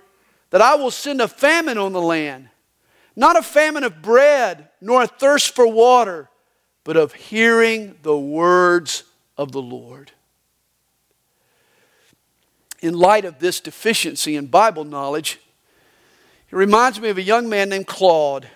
that 0.51 0.61
I 0.61 0.75
will 0.75 0.91
send 0.91 1.19
a 1.19 1.27
famine 1.27 1.77
on 1.77 1.91
the 1.91 2.01
land 2.01 2.49
not 3.15 3.37
a 3.37 3.43
famine 3.43 3.83
of 3.83 4.01
bread, 4.01 4.69
nor 4.79 5.03
a 5.03 5.07
thirst 5.07 5.53
for 5.55 5.67
water, 5.67 6.29
but 6.83 6.97
of 6.97 7.13
hearing 7.13 7.95
the 8.03 8.17
words 8.17 9.03
of 9.37 9.51
the 9.51 9.61
Lord. 9.61 10.11
In 12.81 12.97
light 12.97 13.25
of 13.25 13.39
this 13.39 13.59
deficiency 13.59 14.35
in 14.35 14.47
Bible 14.47 14.83
knowledge, 14.83 15.39
it 16.51 16.55
reminds 16.55 16.99
me 16.99 17.09
of 17.09 17.17
a 17.17 17.23
young 17.23 17.47
man 17.47 17.69
named 17.69 17.87
Claude. 17.87 18.47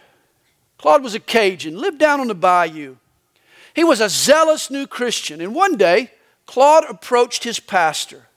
Claude 0.77 1.03
was 1.03 1.15
a 1.15 1.20
Cajun, 1.20 1.77
lived 1.77 2.00
down 2.00 2.20
on 2.20 2.27
the 2.27 2.36
bayou. 2.36 2.98
He 3.74 3.84
was 3.84 4.01
a 4.01 4.10
zealous 4.10 4.72
new 4.72 4.88
Christian, 4.88 5.41
and 5.41 5.53
one 5.53 5.77
day, 5.77 6.12
Claude 6.46 6.86
approached 6.89 7.44
his 7.44 7.60
pastor. 7.60 8.27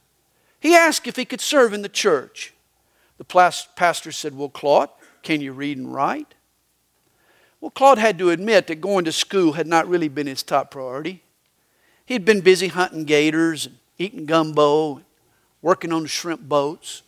He 0.60 0.74
asked 0.74 1.06
if 1.06 1.16
he 1.16 1.24
could 1.24 1.40
serve 1.40 1.72
in 1.72 1.82
the 1.82 1.88
church. 1.88 2.52
The 3.18 3.24
pastor 3.24 4.12
said, 4.12 4.36
Well, 4.36 4.48
Claude, 4.48 4.90
can 5.22 5.40
you 5.40 5.52
read 5.52 5.78
and 5.78 5.92
write? 5.92 6.34
Well, 7.60 7.70
Claude 7.70 7.98
had 7.98 8.18
to 8.18 8.30
admit 8.30 8.68
that 8.68 8.80
going 8.80 9.04
to 9.04 9.12
school 9.12 9.52
had 9.52 9.66
not 9.66 9.88
really 9.88 10.08
been 10.08 10.26
his 10.26 10.42
top 10.42 10.70
priority. 10.70 11.22
He'd 12.06 12.24
been 12.24 12.40
busy 12.40 12.68
hunting 12.68 13.04
gators 13.04 13.66
and 13.66 13.78
eating 13.98 14.26
gumbo, 14.26 14.96
and 14.96 15.04
working 15.68 15.92
on 15.92 16.00
the 16.00 16.08
shrimp 16.08 16.40
boats. 16.40 17.02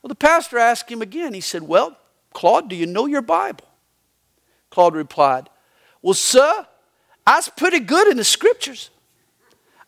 Well, 0.00 0.08
the 0.08 0.14
pastor 0.14 0.58
asked 0.58 0.88
him 0.88 1.02
again. 1.02 1.34
He 1.34 1.40
said, 1.40 1.64
Well, 1.64 1.98
Claude, 2.32 2.68
do 2.68 2.76
you 2.76 2.86
know 2.86 3.06
your 3.06 3.20
Bible? 3.20 3.64
Claude 4.70 4.94
replied, 4.94 5.48
Well, 6.02 6.14
sir, 6.14 6.68
I's 7.26 7.48
pretty 7.48 7.80
good 7.80 8.06
in 8.06 8.16
the 8.16 8.22
scriptures. 8.22 8.90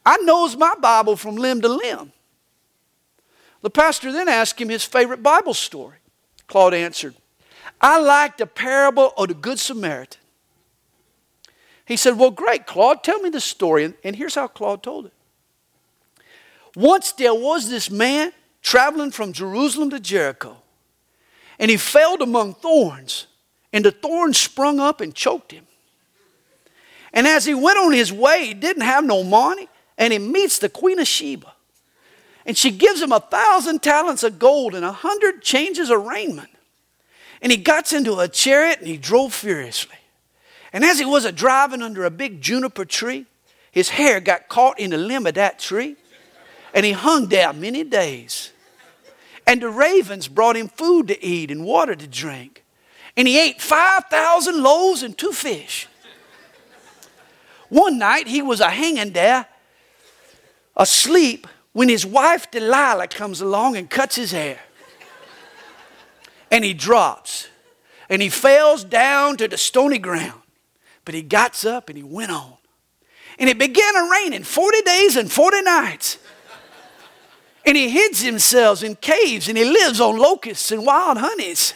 I 0.04 0.16
knows 0.16 0.56
my 0.56 0.75
Bible 0.80 1.14
from 1.14 1.37
limb 1.37 1.61
to 1.61 1.68
limb. 1.68 2.11
The 3.62 3.70
pastor 3.70 4.11
then 4.11 4.28
asked 4.28 4.61
him 4.61 4.68
his 4.68 4.84
favorite 4.84 5.23
Bible 5.23 5.54
story. 5.54 5.99
Claude 6.49 6.75
answered, 6.75 7.14
I 7.80 8.00
like 8.00 8.37
the 8.37 8.46
parable 8.46 9.12
of 9.16 9.28
the 9.28 9.34
Good 9.34 9.61
Samaritan. 9.61 10.20
He 11.87 11.96
said, 11.96 12.18
Well, 12.18 12.32
great, 12.32 12.66
Claude, 12.66 13.04
tell 13.04 13.20
me 13.20 13.30
the 13.30 13.40
story. 13.40 13.94
And 14.02 14.16
here's 14.16 14.34
how 14.34 14.49
Claude 14.49 14.82
told 14.82 15.06
it. 15.06 15.12
Once 16.76 17.12
there 17.12 17.35
was 17.35 17.69
this 17.69 17.90
man 17.90 18.33
traveling 18.62 19.11
from 19.11 19.33
Jerusalem 19.33 19.90
to 19.90 20.00
Jericho, 20.00 20.57
and 21.59 21.71
he 21.71 21.76
fell 21.76 22.21
among 22.23 22.54
thorns, 22.54 23.26
and 23.73 23.85
the 23.85 23.93
thorns 23.93 24.38
sprung 24.38 24.81
up 24.81 25.00
and 25.00 25.14
choked 25.14 25.52
him. 25.52 25.66
And 27.12 27.26
as 27.28 27.45
he 27.45 27.54
went 27.54 27.78
on 27.78 27.93
his 27.93 28.12
way, 28.12 28.47
he 28.47 28.54
didn't 28.54 28.83
have 28.83 29.04
no 29.04 29.23
money, 29.23 29.69
and 29.97 30.12
he 30.12 30.19
meets 30.19 30.59
the 30.59 30.69
Queen 30.69 30.99
of 30.99 31.07
Sheba. 31.07 31.52
And 32.47 32.59
she 32.59 32.71
gives 32.71 33.00
him 33.00 33.12
a 33.12 33.21
thousand 33.21 33.83
talents 33.83 34.23
of 34.23 34.38
gold 34.38 34.75
and 34.75 34.85
a 34.85 34.93
hundred 34.93 35.43
changes 35.43 35.90
of 35.90 36.04
raiment. 36.04 36.50
And 37.40 37.52
he 37.52 37.59
got 37.59 37.93
into 37.93 38.19
a 38.19 38.28
chariot 38.28 38.81
and 38.81 38.88
he 38.88 38.97
drove 38.97 39.33
furiously. 39.33 39.97
And 40.73 40.85
as 40.85 40.99
he 40.99 41.04
was 41.04 41.25
a 41.25 41.33
driving 41.33 41.83
under 41.83 42.04
a 42.04 42.11
big 42.11 42.40
juniper 42.43 42.85
tree, 42.85 43.26
his 43.71 43.90
hair 43.90 44.21
got 44.21 44.49
caught 44.49 44.78
in 44.78 44.90
the 44.90 44.99
limb 44.99 45.26
of 45.26 45.35
that 45.35 45.59
tree. 45.59 45.97
And 46.75 46.85
he 46.85 46.93
hung 46.93 47.28
there 47.28 47.52
many 47.52 47.85
days. 47.85 48.50
And 49.47 49.62
the 49.62 49.71
ravens 49.71 50.28
brought 50.28 50.57
him 50.57 50.69
food 50.69 51.09
to 51.09 51.25
eat 51.25 51.50
and 51.50 51.64
water 51.64 51.95
to 51.95 52.07
drink. 52.07 52.64
And 53.16 53.28
he 53.28 53.38
ate 53.38 53.62
5,000 53.62 54.62
loaves 54.62 55.02
and 55.02 55.16
two 55.16 55.33
fish. 55.33 55.87
One 57.69 57.99
night 57.99 58.26
he 58.26 58.43
was 58.43 58.61
a 58.61 58.71
hanging 58.71 59.12
there, 59.12 59.47
asleep, 60.76 61.47
when 61.73 61.88
his 61.88 62.04
wife 62.04 62.50
Delilah 62.50 63.09
comes 63.09 63.40
along 63.40 63.76
and 63.76 63.88
cuts 63.88 64.16
his 64.16 64.33
hair. 64.33 64.61
And 66.50 66.64
he 66.64 66.75
drops 66.75 67.49
and 68.09 68.23
he 68.23 68.28
falls 68.28 68.85
down 68.85 69.37
to 69.38 69.49
the 69.49 69.57
stony 69.57 69.99
ground. 69.99 70.40
But 71.04 71.14
he 71.14 71.23
got 71.23 71.64
up 71.64 71.88
and 71.88 71.97
he 71.99 72.04
went 72.04 72.31
on. 72.31 72.54
And 73.38 73.50
it 73.50 73.59
began 73.59 73.95
to 73.95 74.09
rain 74.11 74.33
in 74.33 74.45
40 74.45 74.83
days 74.83 75.16
and 75.16 75.31
40 75.31 75.62
nights. 75.62 76.19
And 77.66 77.76
he 77.76 77.90
hides 77.90 78.21
himself 78.21 78.83
in 78.83 78.97
caves 78.97 79.49
and 79.49 79.56
he 79.56 79.64
lives 79.64 80.00
on 80.00 80.18
locusts 80.18 80.71
and 80.71 80.85
wild 80.85 81.18
honeys. 81.18 81.75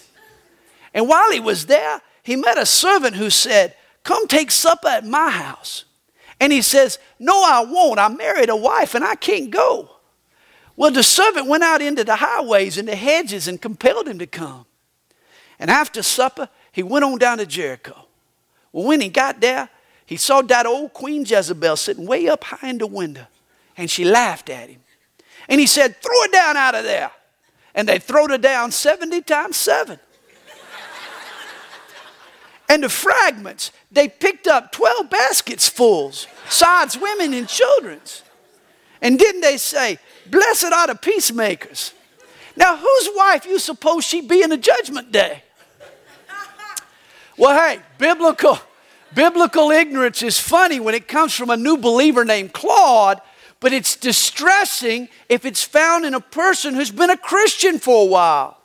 And 0.93 1.09
while 1.09 1.31
he 1.31 1.41
was 1.41 1.67
there, 1.67 2.03
he 2.23 2.37
met 2.37 2.59
a 2.59 2.67
servant 2.67 3.17
who 3.17 3.31
said, 3.31 3.75
Come 4.03 4.27
take 4.27 4.51
supper 4.51 4.89
at 4.89 5.07
my 5.07 5.31
house. 5.31 5.85
And 6.41 6.53
he 6.53 6.63
says, 6.63 6.99
No, 7.19 7.43
I 7.43 7.65
won't. 7.65 7.99
I 7.99 8.09
married 8.09 8.51
a 8.51 8.57
wife 8.57 8.95
and 8.95 9.05
I 9.05 9.15
can't 9.15 9.51
go. 9.51 9.91
Well, 10.77 10.91
the 10.91 11.03
servant 11.03 11.47
went 11.47 11.65
out 11.65 11.83
into 11.83 12.05
the 12.05 12.17
highways 12.17 12.79
and 12.79 12.87
the 12.87 12.95
hedges 12.95 13.49
and 13.49 13.61
compelled 13.61 14.07
him 14.07 14.19
to 14.21 14.27
come. 14.27 14.67
And 15.59 15.71
after 15.71 16.03
supper, 16.03 16.49
he 16.71 16.83
went 16.83 17.05
on 17.05 17.19
down 17.19 17.39
to 17.39 17.47
Jericho. 17.47 18.07
Well, 18.73 18.87
when 18.87 19.01
he 19.01 19.09
got 19.09 19.41
there, 19.41 19.69
he 20.07 20.17
saw 20.17 20.41
that 20.43 20.67
old 20.67 20.93
Queen 20.93 21.25
Jezebel 21.27 21.77
sitting 21.77 22.07
way 22.07 22.29
up 22.29 22.45
high 22.45 22.69
in 22.69 22.79
the 22.79 22.87
window, 22.87 23.27
and 23.77 23.91
she 23.91 24.05
laughed 24.05 24.49
at 24.49 24.71
him. 24.71 24.81
And 25.49 25.61
he 25.61 25.67
said, 25.67 25.97
Throw 25.97 26.23
it 26.25 26.33
down 26.33 26.57
out 26.57 26.75
of 26.75 26.85
there. 26.85 27.11
And 27.75 27.89
they 27.89 27.99
throwed 27.99 28.31
it 28.33 28.41
down 28.41 28.73
70 28.73 29.23
times 29.23 29.57
7. 29.57 29.99
and 32.69 32.83
the 32.83 32.89
fragments, 32.89 33.73
they 33.91 34.09
picked 34.09 34.47
up 34.47 34.73
12 34.73 35.09
baskets 35.09 35.69
fulls, 35.69 36.27
besides 36.45 36.99
women 36.99 37.33
and 37.35 37.49
children's. 37.49 38.23
And 39.01 39.19
didn't 39.19 39.43
they 39.43 39.57
say, 39.57 39.99
Blessed 40.27 40.73
are 40.73 40.89
the 40.89 40.95
peacemakers? 40.95 41.93
Now, 42.57 42.77
whose 42.77 43.09
wife 43.15 43.47
you 43.47 43.59
suppose 43.59 44.05
she 44.05 44.21
be 44.21 44.43
in 44.43 44.51
the 44.51 44.57
judgment 44.57 45.13
day? 45.13 45.45
Well, 47.37 47.57
hey, 47.57 47.81
biblical, 47.99 48.59
biblical 49.15 49.71
ignorance 49.71 50.25
is 50.25 50.41
funny 50.41 50.81
when 50.81 50.97
it 50.97 51.07
comes 51.07 51.33
from 51.33 51.51
a 51.51 51.57
new 51.57 51.77
believer 51.77 52.25
named 52.25 52.53
Claude, 52.53 53.21
but 53.61 53.73
it's 53.73 53.97
distressing 53.97 55.09
if 55.29 55.45
it's 55.45 55.63
found 55.63 56.05
in 56.05 56.15
a 56.15 56.21
person 56.21 56.75
who's 56.75 56.91
been 56.91 57.11
a 57.11 57.17
Christian 57.17 57.79
for 57.79 58.03
a 58.03 58.07
while. 58.07 58.57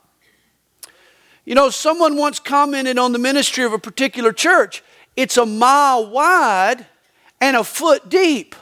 You 1.44 1.54
know, 1.54 1.70
someone 1.70 2.16
once 2.16 2.38
commented 2.38 2.98
on 2.98 3.12
the 3.12 3.18
ministry 3.18 3.64
of 3.64 3.72
a 3.72 3.78
particular 3.78 4.32
church 4.32 4.82
it's 5.16 5.36
a 5.36 5.46
mile 5.46 6.10
wide 6.10 6.86
and 7.40 7.56
a 7.56 7.62
foot 7.62 8.08
deep. 8.08 8.56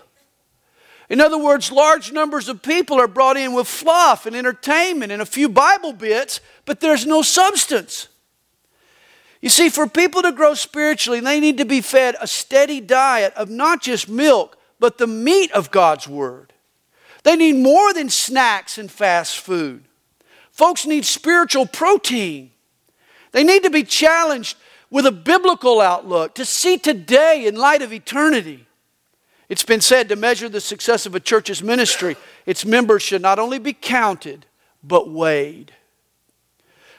In 1.08 1.20
other 1.20 1.38
words, 1.38 1.72
large 1.72 2.12
numbers 2.12 2.48
of 2.48 2.62
people 2.62 2.98
are 3.00 3.08
brought 3.08 3.36
in 3.36 3.52
with 3.52 3.68
fluff 3.68 4.26
and 4.26 4.34
entertainment 4.34 5.12
and 5.12 5.20
a 5.20 5.26
few 5.26 5.48
Bible 5.48 5.92
bits, 5.92 6.40
but 6.64 6.80
there's 6.80 7.06
no 7.06 7.22
substance. 7.22 8.08
You 9.40 9.48
see, 9.48 9.68
for 9.68 9.86
people 9.88 10.22
to 10.22 10.32
grow 10.32 10.54
spiritually, 10.54 11.20
they 11.20 11.40
need 11.40 11.58
to 11.58 11.64
be 11.64 11.80
fed 11.80 12.16
a 12.20 12.26
steady 12.26 12.80
diet 12.80 13.34
of 13.34 13.50
not 13.50 13.82
just 13.82 14.08
milk, 14.08 14.56
but 14.82 14.98
the 14.98 15.06
meat 15.06 15.52
of 15.52 15.70
God's 15.70 16.08
Word. 16.08 16.52
They 17.22 17.36
need 17.36 17.54
more 17.54 17.94
than 17.94 18.10
snacks 18.10 18.78
and 18.78 18.90
fast 18.90 19.38
food. 19.38 19.84
Folks 20.50 20.84
need 20.84 21.04
spiritual 21.04 21.66
protein. 21.66 22.50
They 23.30 23.44
need 23.44 23.62
to 23.62 23.70
be 23.70 23.84
challenged 23.84 24.56
with 24.90 25.06
a 25.06 25.12
biblical 25.12 25.80
outlook 25.80 26.34
to 26.34 26.44
see 26.44 26.78
today 26.78 27.46
in 27.46 27.54
light 27.54 27.80
of 27.80 27.92
eternity. 27.92 28.66
It's 29.48 29.62
been 29.62 29.80
said 29.80 30.08
to 30.08 30.16
measure 30.16 30.48
the 30.48 30.60
success 30.60 31.06
of 31.06 31.14
a 31.14 31.20
church's 31.20 31.62
ministry, 31.62 32.16
its 32.44 32.64
members 32.64 33.02
should 33.04 33.22
not 33.22 33.38
only 33.38 33.60
be 33.60 33.74
counted, 33.74 34.46
but 34.82 35.08
weighed. 35.08 35.70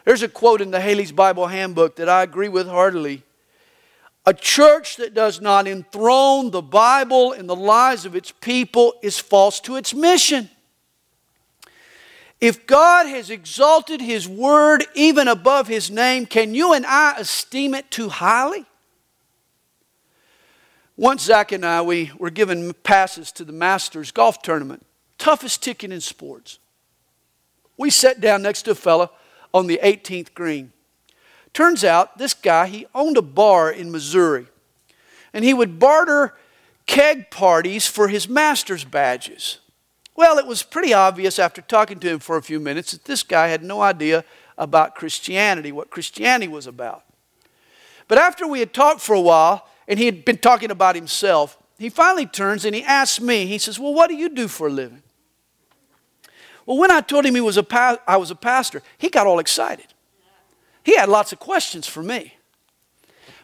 There's 0.06 0.24
a 0.24 0.30
quote 0.30 0.62
in 0.62 0.72
the 0.72 0.80
Halley's 0.80 1.12
Bible 1.12 1.48
Handbook 1.48 1.98
that 1.98 2.08
I 2.08 2.24
agree 2.24 2.48
with 2.48 2.66
heartily. 2.66 3.24
A 4.26 4.34
church 4.34 4.98
that 4.98 5.14
does 5.14 5.42
not 5.42 5.68
enthrone 5.68 6.52
the 6.52 6.62
Bible 6.62 7.34
in 7.34 7.46
the 7.46 7.56
lives 7.56 8.06
of 8.06 8.16
its 8.16 8.32
people 8.32 8.94
is 9.02 9.20
false 9.20 9.60
to 9.62 9.76
its 9.76 9.94
mission. 9.94 10.50
If 12.40 12.66
God 12.66 13.06
has 13.06 13.30
exalted 13.30 14.02
His 14.02 14.28
word 14.28 14.86
even 14.96 15.28
above 15.28 15.68
His 15.68 15.92
name, 15.92 16.26
can 16.26 16.56
you 16.56 16.74
and 16.74 16.86
I 16.86 17.16
esteem 17.18 17.74
it 17.74 17.92
too 17.92 18.10
highly? 18.10 18.66
Once 20.96 21.24
Zach 21.24 21.52
and 21.52 21.66
I, 21.66 21.82
we 21.82 22.12
were 22.18 22.30
given 22.30 22.74
passes 22.74 23.32
to 23.34 23.44
the 23.44 23.52
Masters 23.52 24.12
golf 24.12 24.42
tournament, 24.42 24.86
toughest 25.18 25.64
ticket 25.64 25.92
in 25.92 26.02
sports. 26.02 26.60
We 27.78 27.90
sat 27.90 28.22
down 28.22 28.42
next 28.42 28.64
to 28.64 28.72
a 28.72 28.76
fella 28.76 29.10
on 29.54 29.68
the 29.68 29.80
18th 29.84 30.34
green. 30.34 30.72
Turns 31.54 31.84
out 31.84 32.18
this 32.18 32.34
guy, 32.34 32.68
he 32.68 32.88
owned 32.96 33.18
a 33.18 33.22
bar 33.22 33.72
in 33.72 33.92
Missouri, 33.92 34.48
and 35.34 35.46
he 35.46 35.54
would 35.54 35.80
barter 35.80 36.36
keg 36.86 37.30
parties 37.30 37.88
for 37.88 38.08
his 38.08 38.28
master's 38.28 38.84
badges. 38.84 39.60
Well, 40.16 40.38
it 40.38 40.46
was 40.46 40.64
pretty 40.64 40.94
obvious 40.94 41.40
after 41.40 41.62
talking 41.62 42.00
to 42.00 42.10
him 42.10 42.20
for 42.20 42.38
a 42.38 42.44
few 42.44 42.60
minutes 42.60 42.92
that 42.92 43.06
this 43.06 43.24
guy 43.24 43.48
had 43.48 43.64
no 43.64 43.82
idea 43.82 44.26
about 44.58 44.96
Christianity, 44.96 45.72
what 45.72 45.90
Christianity 45.90 46.48
was 46.48 46.68
about. 46.68 47.04
But 48.08 48.18
after 48.18 48.48
we 48.48 48.60
had 48.60 48.74
talked 48.74 49.02
for 49.02 49.16
a 49.16 49.22
while, 49.22 49.68
and 49.88 50.00
he 50.00 50.06
had 50.06 50.26
been 50.26 50.38
talking 50.38 50.72
about 50.72 50.96
himself. 50.96 51.58
He 51.78 51.90
finally 51.90 52.26
turns 52.26 52.66
and 52.66 52.76
he 52.76 52.84
asks 52.84 53.20
me, 53.20 53.46
he 53.46 53.58
says, 53.58 53.80
Well, 53.80 53.94
what 53.94 54.10
do 54.10 54.16
you 54.16 54.30
do 54.30 54.48
for 54.48 54.68
a 54.68 54.72
living? 54.72 55.04
Well, 56.66 56.78
when 56.78 56.92
I 56.92 57.02
told 57.02 57.26
him 57.26 57.36
he 57.36 57.42
was 57.42 57.58
a 57.58 57.64
pa- 57.64 57.98
I 58.08 58.18
was 58.18 58.32
a 58.32 58.36
pastor, 58.36 58.82
he 58.98 59.10
got 59.10 59.28
all 59.28 59.40
excited. 59.40 59.93
He 60.84 60.96
had 60.96 61.10
lots 61.10 61.32
of 61.32 61.40
questions 61.40 61.88
for 61.88 62.04
me. 62.04 62.36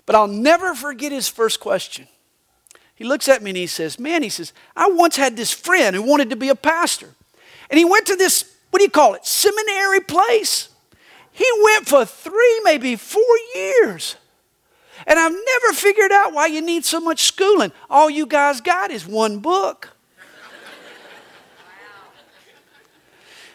But 0.05 0.15
I'll 0.15 0.27
never 0.27 0.73
forget 0.73 1.11
his 1.11 1.27
first 1.27 1.59
question. 1.59 2.07
He 2.95 3.03
looks 3.05 3.29
at 3.29 3.41
me 3.41 3.51
and 3.51 3.57
he 3.57 3.67
says, 3.67 3.97
Man, 3.97 4.23
he 4.23 4.29
says, 4.29 4.53
I 4.75 4.89
once 4.89 5.15
had 5.15 5.37
this 5.37 5.53
friend 5.53 5.95
who 5.95 6.01
wanted 6.01 6.29
to 6.31 6.35
be 6.35 6.49
a 6.49 6.55
pastor. 6.55 7.09
And 7.69 7.77
he 7.77 7.85
went 7.85 8.07
to 8.07 8.15
this, 8.15 8.55
what 8.71 8.79
do 8.79 8.83
you 8.83 8.89
call 8.89 9.13
it, 9.13 9.25
seminary 9.25 10.01
place. 10.01 10.69
He 11.31 11.49
went 11.63 11.87
for 11.87 12.03
three, 12.05 12.61
maybe 12.63 12.95
four 12.95 13.23
years. 13.55 14.15
And 15.07 15.17
I've 15.17 15.31
never 15.31 15.73
figured 15.73 16.11
out 16.11 16.33
why 16.33 16.47
you 16.47 16.61
need 16.61 16.83
so 16.83 16.99
much 16.99 17.23
schooling. 17.23 17.71
All 17.89 18.09
you 18.09 18.25
guys 18.25 18.59
got 18.59 18.91
is 18.91 19.07
one 19.07 19.39
book. 19.39 19.95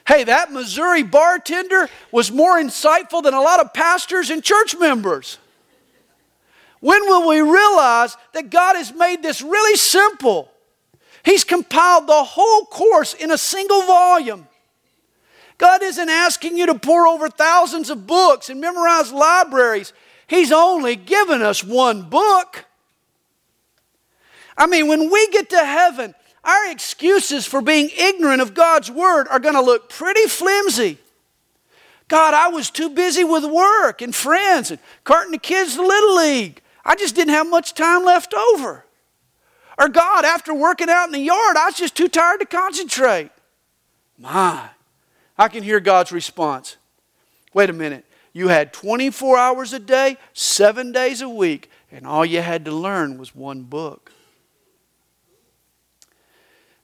Hey, 0.07 0.25
that 0.25 0.53
Missouri 0.53 1.03
bartender 1.03 1.89
was 2.13 2.31
more 2.31 2.59
insightful 2.59 3.23
than 3.23 3.33
a 3.33 3.41
lot 3.41 3.61
of 3.61 3.73
pastors 3.73 4.29
and 4.31 4.43
church 4.45 4.77
members. 4.77 5.39
When 6.81 7.07
will 7.07 7.27
we 7.27 7.41
realize 7.41 8.15
that 8.35 8.51
God 8.51 8.77
has 8.77 8.93
made 8.93 9.23
this 9.23 9.41
really 9.41 9.77
simple? 9.77 10.51
He's 11.25 11.43
compiled 11.43 12.07
the 12.07 12.23
whole 12.23 12.67
course 12.67 13.15
in 13.15 13.31
a 13.31 13.39
single 13.39 13.81
volume. 13.83 14.47
God 15.57 15.83
isn't 15.83 16.11
asking 16.11 16.59
you 16.59 16.67
to 16.67 16.75
pore 16.75 17.07
over 17.07 17.31
thousands 17.31 17.89
of 17.89 18.07
books 18.07 18.51
and 18.51 18.61
memorize 18.61 19.11
libraries. 19.11 19.95
He's 20.27 20.53
only 20.53 20.97
given 20.97 21.41
us 21.41 21.65
one 21.65 22.03
book. 22.03 22.67
I 24.57 24.67
mean, 24.67 24.87
when 24.89 25.11
we 25.11 25.29
get 25.29 25.49
to 25.51 25.65
heaven, 25.65 26.15
our 26.45 26.71
excuses 26.71 27.47
for 27.47 27.61
being 27.61 27.91
ignorant 27.97 28.43
of 28.43 28.55
God's 28.55 28.91
word 28.91 29.27
are 29.29 29.41
going 29.41 29.55
to 29.55 29.63
look 29.63 29.89
pretty 29.89 30.27
flimsy. 30.27 30.99
God, 32.09 32.35
I 32.35 32.49
was 32.49 32.71
too 32.71 32.91
busy 32.91 33.25
with 33.25 33.45
work 33.45 34.03
and 34.03 34.15
friends 34.15 34.71
and 34.71 34.79
carting 35.05 35.33
the 35.33 35.39
kids 35.39 35.77
to 35.77 35.83
Little 35.83 36.17
League. 36.17 36.61
I 36.85 36.97
just 36.97 37.15
didn't 37.15 37.33
have 37.33 37.49
much 37.49 37.73
time 37.73 38.05
left 38.05 38.35
over. 38.35 38.85
Or 39.79 39.89
God, 39.89 40.25
after 40.25 40.55
working 40.55 40.91
out 40.91 41.07
in 41.07 41.13
the 41.13 41.19
yard, 41.19 41.57
I 41.57 41.67
was 41.67 41.77
just 41.77 41.97
too 41.97 42.09
tired 42.09 42.41
to 42.41 42.47
concentrate. 42.47 43.31
My, 44.19 44.69
I 45.37 45.49
can 45.49 45.63
hear 45.63 45.81
God's 45.81 46.13
response. 46.13 46.77
Wait 47.53 47.71
a 47.71 47.73
minute. 47.73 48.05
You 48.33 48.49
had 48.49 48.73
24 48.73 49.39
hours 49.39 49.73
a 49.73 49.79
day, 49.79 50.17
seven 50.33 50.93
days 50.93 51.23
a 51.23 51.29
week, 51.29 51.71
and 51.91 52.07
all 52.07 52.25
you 52.25 52.43
had 52.43 52.65
to 52.67 52.73
learn 52.73 53.17
was 53.17 53.35
one 53.35 53.63
book. 53.63 54.13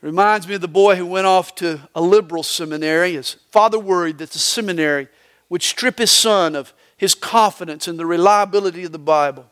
Reminds 0.03 0.49
me 0.49 0.55
of 0.55 0.63
the 0.63 0.69
boy 0.69 0.97
who 0.97 1.07
went 1.07 1.27
off 1.27 1.55
to 1.57 1.89
a 1.95 2.01
liberal 2.01 2.43
seminary. 2.43 3.15
His 3.15 3.37
father 3.51 3.79
worried 3.79 4.19
that 4.19 4.31
the 4.31 4.39
seminary 4.39 5.09
would 5.51 5.63
strip 5.63 5.99
his 5.99 6.11
son 6.11 6.57
of 6.57 6.73
his 6.97 7.15
confidence 7.15 7.87
in 7.87 7.97
the 7.97 8.07
reliability 8.07 8.85
of 8.85 8.93
the 8.93 8.99
Bible. 8.99 9.47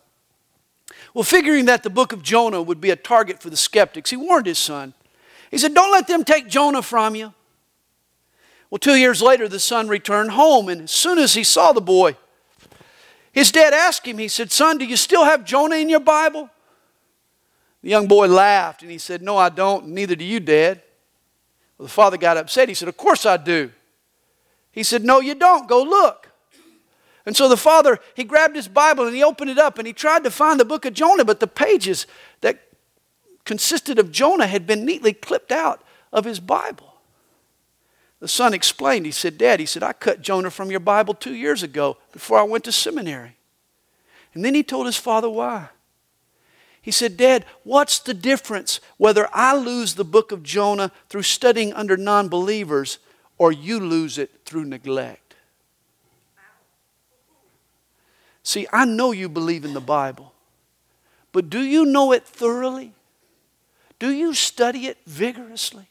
Well, 1.12 1.24
figuring 1.24 1.66
that 1.66 1.82
the 1.82 1.90
book 1.90 2.12
of 2.12 2.22
Jonah 2.22 2.62
would 2.62 2.80
be 2.80 2.90
a 2.90 2.96
target 2.96 3.42
for 3.42 3.50
the 3.50 3.56
skeptics, 3.56 4.10
he 4.10 4.16
warned 4.16 4.46
his 4.46 4.58
son. 4.58 4.94
He 5.50 5.58
said, 5.58 5.74
Don't 5.74 5.92
let 5.92 6.06
them 6.06 6.24
take 6.24 6.48
Jonah 6.48 6.82
from 6.82 7.14
you. 7.14 7.34
Well, 8.70 8.78
two 8.78 8.96
years 8.96 9.22
later, 9.22 9.48
the 9.48 9.58
son 9.58 9.88
returned 9.88 10.32
home, 10.32 10.68
and 10.68 10.82
as 10.82 10.90
soon 10.90 11.18
as 11.18 11.34
he 11.34 11.42
saw 11.42 11.72
the 11.72 11.80
boy, 11.80 12.16
his 13.32 13.50
dad 13.50 13.72
asked 13.72 14.06
him, 14.06 14.18
he 14.18 14.28
said, 14.28 14.52
Son, 14.52 14.78
do 14.78 14.84
you 14.84 14.96
still 14.96 15.24
have 15.24 15.44
Jonah 15.44 15.76
in 15.76 15.88
your 15.88 16.00
Bible? 16.00 16.50
The 17.82 17.90
young 17.90 18.08
boy 18.08 18.26
laughed 18.26 18.82
and 18.82 18.90
he 18.90 18.98
said, 18.98 19.22
No, 19.22 19.36
I 19.36 19.48
don't, 19.48 19.88
neither 19.88 20.16
do 20.16 20.24
you, 20.24 20.40
Dad. 20.40 20.82
Well, 21.76 21.86
the 21.86 21.92
father 21.92 22.16
got 22.16 22.36
upset. 22.36 22.68
He 22.68 22.74
said, 22.74 22.88
Of 22.88 22.96
course 22.96 23.24
I 23.24 23.36
do. 23.36 23.70
He 24.72 24.82
said, 24.82 25.04
No, 25.04 25.20
you 25.20 25.34
don't. 25.34 25.68
Go 25.68 25.82
look. 25.82 26.28
And 27.24 27.36
so 27.36 27.48
the 27.48 27.56
father, 27.56 27.98
he 28.14 28.24
grabbed 28.24 28.56
his 28.56 28.68
Bible 28.68 29.06
and 29.06 29.14
he 29.14 29.22
opened 29.22 29.50
it 29.50 29.58
up 29.58 29.78
and 29.78 29.86
he 29.86 29.92
tried 29.92 30.24
to 30.24 30.30
find 30.30 30.58
the 30.58 30.64
book 30.64 30.84
of 30.86 30.94
Jonah, 30.94 31.24
but 31.24 31.40
the 31.40 31.46
pages 31.46 32.06
that 32.40 32.58
consisted 33.44 33.98
of 33.98 34.10
Jonah 34.10 34.46
had 34.46 34.66
been 34.66 34.84
neatly 34.84 35.12
clipped 35.12 35.52
out 35.52 35.82
of 36.12 36.24
his 36.24 36.40
Bible. 36.40 36.94
The 38.20 38.28
son 38.28 38.54
explained, 38.54 39.06
he 39.06 39.12
said, 39.12 39.38
Dad, 39.38 39.60
he 39.60 39.66
said, 39.66 39.82
I 39.82 39.92
cut 39.92 40.22
Jonah 40.22 40.50
from 40.50 40.70
your 40.70 40.80
Bible 40.80 41.14
two 41.14 41.34
years 41.34 41.62
ago 41.62 41.98
before 42.12 42.38
I 42.38 42.42
went 42.42 42.64
to 42.64 42.72
seminary. 42.72 43.36
And 44.34 44.44
then 44.44 44.54
he 44.54 44.62
told 44.62 44.86
his 44.86 44.96
father 44.96 45.30
why. 45.30 45.68
He 46.88 46.92
said, 46.92 47.18
Dad, 47.18 47.44
what's 47.64 47.98
the 47.98 48.14
difference 48.14 48.80
whether 48.96 49.28
I 49.34 49.54
lose 49.54 49.94
the 49.94 50.06
book 50.06 50.32
of 50.32 50.42
Jonah 50.42 50.90
through 51.10 51.24
studying 51.24 51.74
under 51.74 51.98
non 51.98 52.30
believers 52.30 52.98
or 53.36 53.52
you 53.52 53.78
lose 53.78 54.16
it 54.16 54.30
through 54.46 54.64
neglect? 54.64 55.34
See, 58.42 58.66
I 58.72 58.86
know 58.86 59.12
you 59.12 59.28
believe 59.28 59.66
in 59.66 59.74
the 59.74 59.82
Bible, 59.82 60.32
But 61.32 61.50
do 61.50 61.60
you 61.60 61.84
know 61.84 62.12
it 62.12 62.24
thoroughly? 62.24 62.94
Do 63.98 64.10
you 64.10 64.32
study 64.32 64.86
it 64.86 64.96
vigorously? 65.06 65.88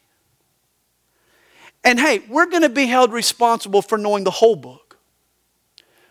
And 1.84 2.00
hey, 2.00 2.24
we're 2.28 2.48
going 2.48 2.64
to 2.64 2.70
be 2.70 2.88
held 2.88 3.14
responsible 3.14 3.84
for 3.84 4.00
knowing 4.00 4.24
the 4.24 4.32
whole 4.32 4.56
book. 4.56 4.98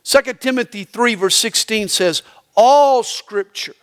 2 0.05 0.35
Timothy 0.35 0.85
3, 0.85 1.17
verse 1.17 1.35
16 1.35 1.89
says, 1.89 2.23
All 2.55 3.03
scripture 3.03 3.75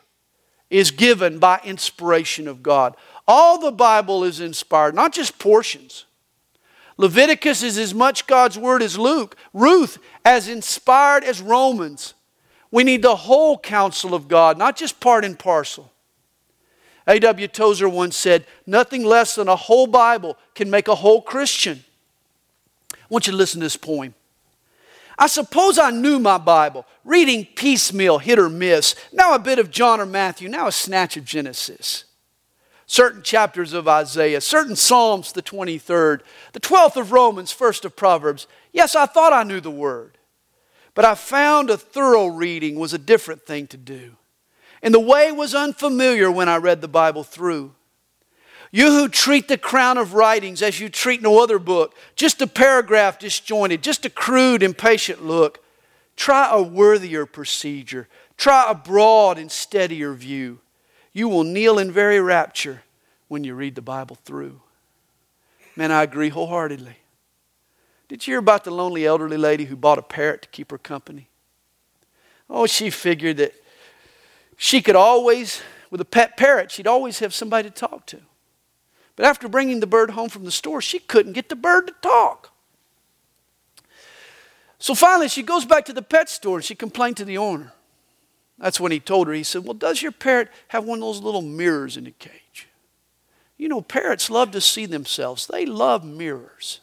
is 0.73 0.89
given 0.89 1.37
by 1.37 1.61
inspiration 1.63 2.47
of 2.47 2.63
God. 2.63 2.95
All 3.27 3.59
the 3.59 3.71
Bible 3.71 4.23
is 4.23 4.39
inspired, 4.39 4.95
not 4.95 5.13
just 5.13 5.37
portions. 5.37 6.05
Leviticus 6.97 7.61
is 7.61 7.77
as 7.77 7.93
much 7.93 8.25
God's 8.25 8.57
word 8.57 8.81
as 8.81 8.97
Luke. 8.97 9.37
Ruth 9.53 9.99
as 10.25 10.47
inspired 10.47 11.23
as 11.23 11.41
Romans. 11.41 12.15
We 12.71 12.83
need 12.83 13.03
the 13.03 13.15
whole 13.15 13.57
counsel 13.57 14.15
of 14.15 14.27
God, 14.27 14.57
not 14.57 14.75
just 14.75 14.99
part 14.99 15.23
and 15.23 15.37
parcel. 15.37 15.91
A.W. 17.05 17.47
Tozer 17.49 17.87
once 17.87 18.17
said, 18.17 18.47
Nothing 18.65 19.05
less 19.05 19.35
than 19.35 19.47
a 19.47 19.55
whole 19.55 19.85
Bible 19.85 20.37
can 20.55 20.71
make 20.71 20.87
a 20.87 20.95
whole 20.95 21.21
Christian. 21.21 21.83
I 22.93 22.97
want 23.09 23.27
you 23.27 23.31
to 23.31 23.37
listen 23.37 23.59
to 23.59 23.65
this 23.65 23.77
poem. 23.77 24.15
I 25.17 25.27
suppose 25.27 25.77
I 25.77 25.91
knew 25.91 26.19
my 26.19 26.37
Bible, 26.37 26.85
reading 27.03 27.45
piecemeal, 27.55 28.19
hit 28.19 28.39
or 28.39 28.49
miss, 28.49 28.95
now 29.11 29.33
a 29.33 29.39
bit 29.39 29.59
of 29.59 29.71
John 29.71 29.99
or 30.01 30.05
Matthew, 30.05 30.49
now 30.49 30.67
a 30.67 30.71
snatch 30.71 31.17
of 31.17 31.25
Genesis. 31.25 32.05
Certain 32.85 33.23
chapters 33.23 33.73
of 33.73 33.87
Isaiah, 33.87 34.41
certain 34.41 34.75
Psalms, 34.75 35.31
the 35.31 35.41
23rd, 35.41 36.21
the 36.51 36.59
12th 36.59 36.97
of 36.97 37.11
Romans, 37.11 37.53
1st 37.53 37.85
of 37.85 37.95
Proverbs. 37.95 38.47
Yes, 38.71 38.95
I 38.95 39.05
thought 39.05 39.33
I 39.33 39.43
knew 39.43 39.61
the 39.61 39.71
Word, 39.71 40.17
but 40.93 41.05
I 41.05 41.15
found 41.15 41.69
a 41.69 41.77
thorough 41.77 42.27
reading 42.27 42.79
was 42.79 42.93
a 42.93 42.97
different 42.97 43.45
thing 43.45 43.67
to 43.67 43.77
do. 43.77 44.17
And 44.81 44.93
the 44.93 44.99
way 44.99 45.31
was 45.31 45.55
unfamiliar 45.55 46.29
when 46.29 46.49
I 46.49 46.57
read 46.57 46.81
the 46.81 46.87
Bible 46.87 47.23
through. 47.23 47.73
You 48.75 48.89
who 48.89 49.07
treat 49.07 49.47
the 49.47 49.57
crown 49.59 49.99
of 49.99 50.15
writings 50.15 50.63
as 50.63 50.79
you 50.79 50.89
treat 50.89 51.21
no 51.21 51.43
other 51.43 51.59
book, 51.59 51.95
just 52.15 52.41
a 52.41 52.47
paragraph 52.47 53.19
disjointed, 53.19 53.83
just 53.83 54.03
a 54.03 54.09
crude, 54.09 54.63
impatient 54.63 55.23
look, 55.23 55.63
try 56.15 56.49
a 56.51 56.59
worthier 56.59 57.27
procedure. 57.27 58.07
Try 58.35 58.65
a 58.71 58.73
broad 58.73 59.37
and 59.37 59.51
steadier 59.51 60.13
view. 60.13 60.59
You 61.13 61.29
will 61.29 61.43
kneel 61.43 61.77
in 61.77 61.91
very 61.91 62.19
rapture 62.19 62.81
when 63.27 63.43
you 63.43 63.53
read 63.53 63.75
the 63.75 63.81
Bible 63.83 64.17
through. 64.25 64.59
Man, 65.75 65.91
I 65.91 66.01
agree 66.01 66.29
wholeheartedly. 66.29 66.97
Did 68.07 68.25
you 68.25 68.31
hear 68.31 68.39
about 68.39 68.63
the 68.63 68.71
lonely 68.71 69.05
elderly 69.05 69.37
lady 69.37 69.65
who 69.65 69.75
bought 69.75 69.99
a 69.99 70.01
parrot 70.01 70.41
to 70.41 70.49
keep 70.49 70.71
her 70.71 70.79
company? 70.79 71.29
Oh, 72.49 72.65
she 72.65 72.89
figured 72.89 73.37
that 73.37 73.53
she 74.57 74.81
could 74.81 74.95
always, 74.95 75.61
with 75.91 76.01
a 76.01 76.05
pet 76.05 76.37
parrot, 76.37 76.71
she'd 76.71 76.87
always 76.87 77.19
have 77.19 77.35
somebody 77.35 77.69
to 77.69 77.75
talk 77.75 78.07
to. 78.07 78.19
But 79.15 79.25
after 79.25 79.47
bringing 79.47 79.79
the 79.79 79.87
bird 79.87 80.11
home 80.11 80.29
from 80.29 80.45
the 80.45 80.51
store, 80.51 80.81
she 80.81 80.99
couldn't 80.99 81.33
get 81.33 81.49
the 81.49 81.55
bird 81.55 81.87
to 81.87 81.93
talk. 82.01 82.51
So 84.79 84.95
finally, 84.95 85.29
she 85.29 85.43
goes 85.43 85.65
back 85.65 85.85
to 85.85 85.93
the 85.93 86.01
pet 86.01 86.29
store 86.29 86.57
and 86.57 86.65
she 86.65 86.75
complained 86.75 87.17
to 87.17 87.25
the 87.25 87.37
owner. 87.37 87.73
That's 88.59 88.79
when 88.79 88.91
he 88.91 88.99
told 88.99 89.27
her, 89.27 89.33
he 89.33 89.43
said, 89.43 89.63
Well, 89.63 89.73
does 89.73 90.01
your 90.01 90.11
parrot 90.11 90.49
have 90.69 90.83
one 90.83 90.99
of 90.99 91.01
those 91.01 91.21
little 91.21 91.41
mirrors 91.41 91.95
in 91.97 92.03
the 92.03 92.11
cage? 92.11 92.67
You 93.57 93.69
know, 93.69 93.81
parrots 93.81 94.29
love 94.29 94.51
to 94.51 94.61
see 94.61 94.85
themselves, 94.85 95.47
they 95.47 95.65
love 95.65 96.03
mirrors. 96.03 96.81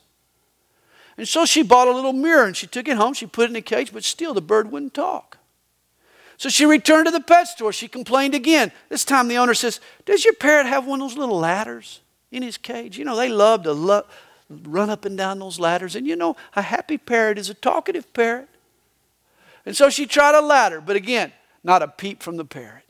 And 1.16 1.28
so 1.28 1.44
she 1.44 1.62
bought 1.62 1.88
a 1.88 1.92
little 1.92 2.14
mirror 2.14 2.46
and 2.46 2.56
she 2.56 2.66
took 2.66 2.88
it 2.88 2.96
home. 2.96 3.12
She 3.12 3.26
put 3.26 3.44
it 3.44 3.48
in 3.48 3.52
the 3.52 3.60
cage, 3.60 3.92
but 3.92 4.04
still 4.04 4.32
the 4.32 4.40
bird 4.40 4.72
wouldn't 4.72 4.94
talk. 4.94 5.36
So 6.38 6.48
she 6.48 6.64
returned 6.64 7.04
to 7.04 7.10
the 7.10 7.20
pet 7.20 7.48
store. 7.48 7.74
She 7.74 7.88
complained 7.88 8.34
again. 8.34 8.72
This 8.88 9.04
time 9.04 9.28
the 9.28 9.36
owner 9.36 9.52
says, 9.52 9.80
Does 10.06 10.24
your 10.24 10.32
parrot 10.32 10.66
have 10.66 10.86
one 10.86 11.02
of 11.02 11.10
those 11.10 11.18
little 11.18 11.38
ladders 11.38 12.00
in 12.30 12.42
his 12.42 12.56
cage? 12.56 12.98
You 12.98 13.04
know, 13.04 13.16
they 13.16 13.28
love 13.28 13.62
to 13.64 13.72
lo- 13.72 14.06
run 14.48 14.90
up 14.90 15.04
and 15.04 15.16
down 15.16 15.38
those 15.38 15.60
ladders. 15.60 15.96
And 15.96 16.06
you 16.06 16.16
know, 16.16 16.36
a 16.54 16.62
happy 16.62 16.98
parrot 16.98 17.38
is 17.38 17.50
a 17.50 17.54
talkative 17.54 18.12
parrot. 18.12 18.48
And 19.66 19.76
so 19.76 19.90
she 19.90 20.06
tried 20.06 20.34
a 20.34 20.40
ladder, 20.40 20.80
but 20.80 20.96
again, 20.96 21.32
not 21.62 21.82
a 21.82 21.88
peep 21.88 22.22
from 22.22 22.36
the 22.36 22.44
parrot. 22.44 22.84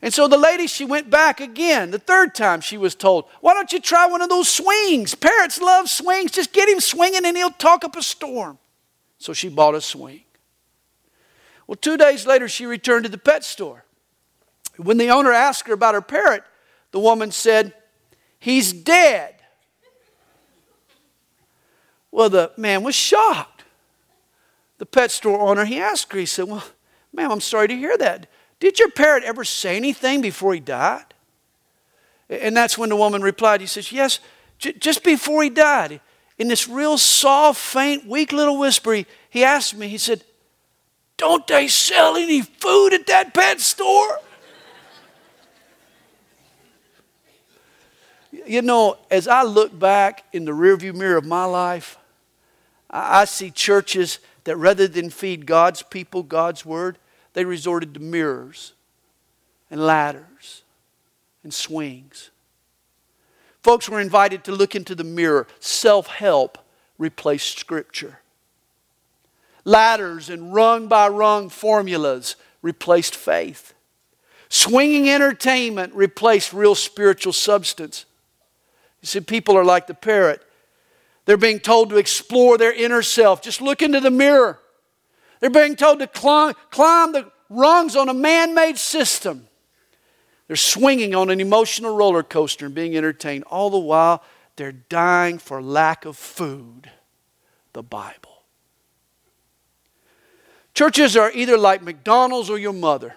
And 0.00 0.14
so 0.14 0.28
the 0.28 0.38
lady, 0.38 0.68
she 0.68 0.84
went 0.84 1.10
back 1.10 1.40
again. 1.40 1.90
The 1.90 1.98
third 1.98 2.34
time 2.34 2.60
she 2.60 2.78
was 2.78 2.94
told, 2.94 3.24
Why 3.40 3.54
don't 3.54 3.72
you 3.72 3.80
try 3.80 4.06
one 4.06 4.22
of 4.22 4.28
those 4.28 4.48
swings? 4.48 5.14
Parrots 5.14 5.60
love 5.60 5.88
swings. 5.88 6.30
Just 6.30 6.52
get 6.52 6.68
him 6.68 6.80
swinging 6.80 7.24
and 7.24 7.36
he'll 7.36 7.50
talk 7.50 7.84
up 7.84 7.96
a 7.96 8.02
storm. 8.02 8.58
So 9.18 9.32
she 9.32 9.48
bought 9.48 9.74
a 9.74 9.80
swing. 9.80 10.22
Well, 11.66 11.76
two 11.76 11.96
days 11.96 12.26
later, 12.26 12.48
she 12.48 12.64
returned 12.64 13.04
to 13.04 13.10
the 13.10 13.18
pet 13.18 13.44
store. 13.44 13.84
When 14.76 14.96
the 14.96 15.10
owner 15.10 15.32
asked 15.32 15.66
her 15.66 15.74
about 15.74 15.94
her 15.94 16.00
parrot, 16.00 16.44
the 16.92 17.00
woman 17.00 17.32
said, 17.32 17.74
He's 18.38 18.72
dead. 18.72 19.34
Well, 22.10 22.30
the 22.30 22.52
man 22.56 22.82
was 22.82 22.94
shocked. 22.94 23.64
The 24.78 24.86
pet 24.86 25.10
store 25.10 25.40
owner, 25.40 25.64
he 25.64 25.80
asked 25.80 26.12
her, 26.12 26.18
he 26.18 26.26
said, 26.26 26.46
Well, 26.46 26.64
ma'am, 27.12 27.32
I'm 27.32 27.40
sorry 27.40 27.68
to 27.68 27.76
hear 27.76 27.96
that. 27.98 28.28
Did 28.60 28.78
your 28.78 28.90
parrot 28.90 29.24
ever 29.24 29.44
say 29.44 29.76
anything 29.76 30.20
before 30.20 30.54
he 30.54 30.60
died? 30.60 31.04
And 32.28 32.56
that's 32.56 32.78
when 32.78 32.88
the 32.88 32.96
woman 32.96 33.22
replied, 33.22 33.60
He 33.60 33.66
says, 33.66 33.92
Yes, 33.92 34.20
j- 34.58 34.72
just 34.72 35.04
before 35.04 35.42
he 35.42 35.50
died. 35.50 36.00
In 36.38 36.46
this 36.46 36.68
real 36.68 36.96
soft, 36.96 37.60
faint, 37.60 38.06
weak 38.06 38.32
little 38.32 38.58
whisper, 38.58 38.92
he, 38.94 39.06
he 39.28 39.42
asked 39.42 39.76
me, 39.76 39.88
He 39.88 39.98
said, 39.98 40.22
don't 41.18 41.46
they 41.48 41.66
sell 41.68 42.16
any 42.16 42.40
food 42.40 42.94
at 42.94 43.06
that 43.08 43.34
pet 43.34 43.60
store? 43.60 44.20
You 48.48 48.62
know, 48.62 48.98
as 49.10 49.28
I 49.28 49.42
look 49.42 49.78
back 49.78 50.24
in 50.32 50.44
the 50.44 50.52
rearview 50.52 50.94
mirror 50.94 51.16
of 51.16 51.24
my 51.24 51.44
life, 51.44 51.98
I 52.90 53.24
see 53.26 53.50
churches 53.50 54.18
that 54.44 54.56
rather 54.56 54.88
than 54.88 55.10
feed 55.10 55.44
God's 55.44 55.82
people 55.82 56.22
God's 56.22 56.64
word, 56.64 56.98
they 57.34 57.44
resorted 57.44 57.94
to 57.94 58.00
mirrors 58.00 58.72
and 59.70 59.84
ladders 59.84 60.62
and 61.42 61.52
swings. 61.52 62.30
Folks 63.62 63.88
were 63.88 64.00
invited 64.00 64.44
to 64.44 64.52
look 64.52 64.74
into 64.74 64.94
the 64.94 65.04
mirror. 65.04 65.46
Self 65.60 66.06
help 66.06 66.58
replaced 66.96 67.58
Scripture. 67.58 68.20
Ladders 69.64 70.30
and 70.30 70.54
rung 70.54 70.88
by 70.88 71.08
rung 71.08 71.50
formulas 71.50 72.36
replaced 72.62 73.14
faith. 73.14 73.74
Swinging 74.48 75.10
entertainment 75.10 75.92
replaced 75.94 76.54
real 76.54 76.74
spiritual 76.74 77.34
substance. 77.34 78.06
You 79.00 79.06
see, 79.06 79.20
people 79.20 79.56
are 79.56 79.64
like 79.64 79.86
the 79.86 79.94
parrot. 79.94 80.42
They're 81.24 81.36
being 81.36 81.60
told 81.60 81.90
to 81.90 81.96
explore 81.96 82.58
their 82.58 82.72
inner 82.72 83.02
self. 83.02 83.42
Just 83.42 83.60
look 83.60 83.82
into 83.82 84.00
the 84.00 84.10
mirror. 84.10 84.58
They're 85.40 85.50
being 85.50 85.76
told 85.76 86.00
to 86.00 86.06
climb, 86.06 86.54
climb 86.70 87.12
the 87.12 87.30
rungs 87.48 87.96
on 87.96 88.08
a 88.08 88.14
man 88.14 88.54
made 88.54 88.78
system. 88.78 89.46
They're 90.46 90.56
swinging 90.56 91.14
on 91.14 91.30
an 91.30 91.40
emotional 91.40 91.94
roller 91.94 92.22
coaster 92.22 92.66
and 92.66 92.74
being 92.74 92.96
entertained. 92.96 93.44
All 93.44 93.70
the 93.70 93.78
while, 93.78 94.22
they're 94.56 94.72
dying 94.72 95.38
for 95.38 95.62
lack 95.62 96.04
of 96.04 96.16
food 96.16 96.90
the 97.74 97.82
Bible. 97.82 98.42
Churches 100.74 101.16
are 101.16 101.30
either 101.32 101.58
like 101.58 101.82
McDonald's 101.82 102.48
or 102.48 102.58
your 102.58 102.72
mother. 102.72 103.14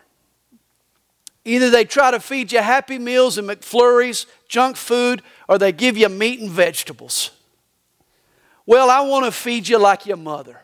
Either 1.44 1.70
they 1.70 1.86
try 1.86 2.12
to 2.12 2.20
feed 2.20 2.52
you 2.52 2.60
happy 2.60 3.00
meals 3.00 3.38
and 3.38 3.48
McFlurries, 3.48 4.26
junk 4.48 4.78
food, 4.78 5.22
or 5.48 5.58
they 5.58 5.72
give 5.72 5.98
you 5.98 6.08
meat 6.08 6.40
and 6.40 6.50
vegetables. 6.50 7.32
Well, 8.66 8.90
I 8.90 9.02
want 9.02 9.26
to 9.26 9.32
feed 9.32 9.68
you 9.68 9.80
like 9.80 10.06
your 10.06 10.18
mother. 10.18 10.62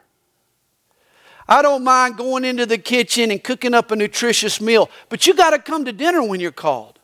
I 1.47 1.61
don't 1.61 1.83
mind 1.83 2.17
going 2.17 2.43
into 2.43 2.65
the 2.65 2.77
kitchen 2.77 3.31
and 3.31 3.43
cooking 3.43 3.73
up 3.73 3.89
a 3.91 3.95
nutritious 3.95 4.59
meal, 4.59 4.89
but 5.09 5.25
you 5.25 5.33
got 5.33 5.51
to 5.51 5.59
come 5.59 5.85
to 5.85 5.93
dinner 5.93 6.21
when 6.21 6.39
you're 6.39 6.51
called. 6.51 6.99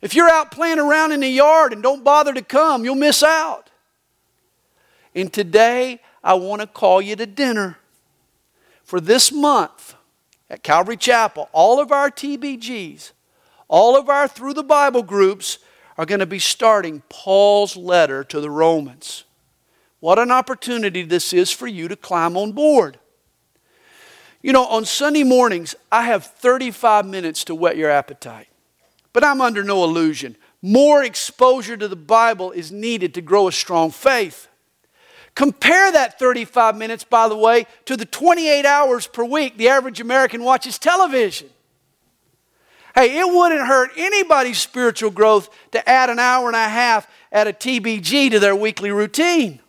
If 0.00 0.14
you're 0.14 0.28
out 0.28 0.50
playing 0.50 0.78
around 0.78 1.12
in 1.12 1.20
the 1.20 1.28
yard 1.28 1.72
and 1.72 1.82
don't 1.82 2.04
bother 2.04 2.32
to 2.32 2.42
come, 2.42 2.84
you'll 2.84 2.94
miss 2.94 3.22
out. 3.22 3.70
And 5.14 5.32
today, 5.32 6.00
I 6.22 6.34
want 6.34 6.60
to 6.60 6.66
call 6.66 7.00
you 7.02 7.16
to 7.16 7.26
dinner 7.26 7.78
for 8.84 9.00
this 9.00 9.32
month 9.32 9.94
at 10.50 10.62
Calvary 10.62 10.96
Chapel, 10.96 11.48
all 11.52 11.80
of 11.80 11.92
our 11.92 12.10
TBGs, 12.10 13.12
all 13.68 13.98
of 13.98 14.08
our 14.08 14.26
Through 14.26 14.54
the 14.54 14.62
Bible 14.62 15.02
groups 15.02 15.58
are 15.96 16.06
going 16.06 16.20
to 16.20 16.26
be 16.26 16.38
starting 16.38 17.02
Paul's 17.08 17.76
letter 17.76 18.24
to 18.24 18.40
the 18.40 18.50
Romans. 18.50 19.24
What 20.00 20.18
an 20.18 20.30
opportunity 20.30 21.02
this 21.02 21.32
is 21.32 21.50
for 21.50 21.66
you 21.66 21.88
to 21.88 21.96
climb 21.96 22.36
on 22.36 22.52
board. 22.52 22.98
You 24.40 24.52
know, 24.52 24.66
on 24.66 24.84
Sunday 24.84 25.24
mornings, 25.24 25.74
I 25.90 26.04
have 26.04 26.24
35 26.24 27.04
minutes 27.04 27.44
to 27.44 27.54
whet 27.54 27.76
your 27.76 27.90
appetite. 27.90 28.48
But 29.12 29.24
I'm 29.24 29.40
under 29.40 29.64
no 29.64 29.82
illusion. 29.82 30.36
More 30.62 31.02
exposure 31.02 31.76
to 31.76 31.88
the 31.88 31.96
Bible 31.96 32.52
is 32.52 32.70
needed 32.70 33.14
to 33.14 33.20
grow 33.20 33.48
a 33.48 33.52
strong 33.52 33.90
faith. 33.90 34.47
Compare 35.38 35.92
that 35.92 36.18
35 36.18 36.76
minutes, 36.76 37.04
by 37.04 37.28
the 37.28 37.36
way, 37.36 37.68
to 37.84 37.96
the 37.96 38.04
28 38.04 38.66
hours 38.66 39.06
per 39.06 39.22
week 39.22 39.56
the 39.56 39.68
average 39.68 40.00
American 40.00 40.42
watches 40.42 40.80
television. 40.80 41.48
Hey, 42.92 43.20
it 43.20 43.24
wouldn't 43.24 43.64
hurt 43.64 43.92
anybody's 43.96 44.58
spiritual 44.58 45.12
growth 45.12 45.48
to 45.70 45.88
add 45.88 46.10
an 46.10 46.18
hour 46.18 46.48
and 46.48 46.56
a 46.56 46.68
half 46.68 47.06
at 47.30 47.46
a 47.46 47.52
TBG 47.52 48.32
to 48.32 48.40
their 48.40 48.56
weekly 48.56 48.90
routine. 48.90 49.60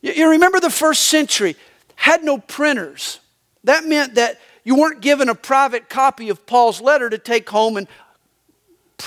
You, 0.00 0.30
remember 0.30 0.60
the 0.60 0.70
first 0.70 1.08
century 1.08 1.56
had 1.96 2.22
no 2.22 2.38
printers. 2.38 3.18
That 3.64 3.84
meant 3.84 4.14
that 4.14 4.40
you 4.62 4.76
weren't 4.76 5.00
given 5.00 5.28
a 5.28 5.34
private 5.34 5.88
copy 5.88 6.28
of 6.28 6.46
Paul's 6.46 6.80
letter 6.80 7.10
to 7.10 7.18
take 7.18 7.50
home 7.50 7.76
and 7.78 7.88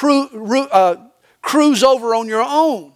uh, 0.02 0.98
cruise 1.42 1.82
over 1.82 2.14
on 2.14 2.28
your 2.28 2.44
own. 2.46 2.93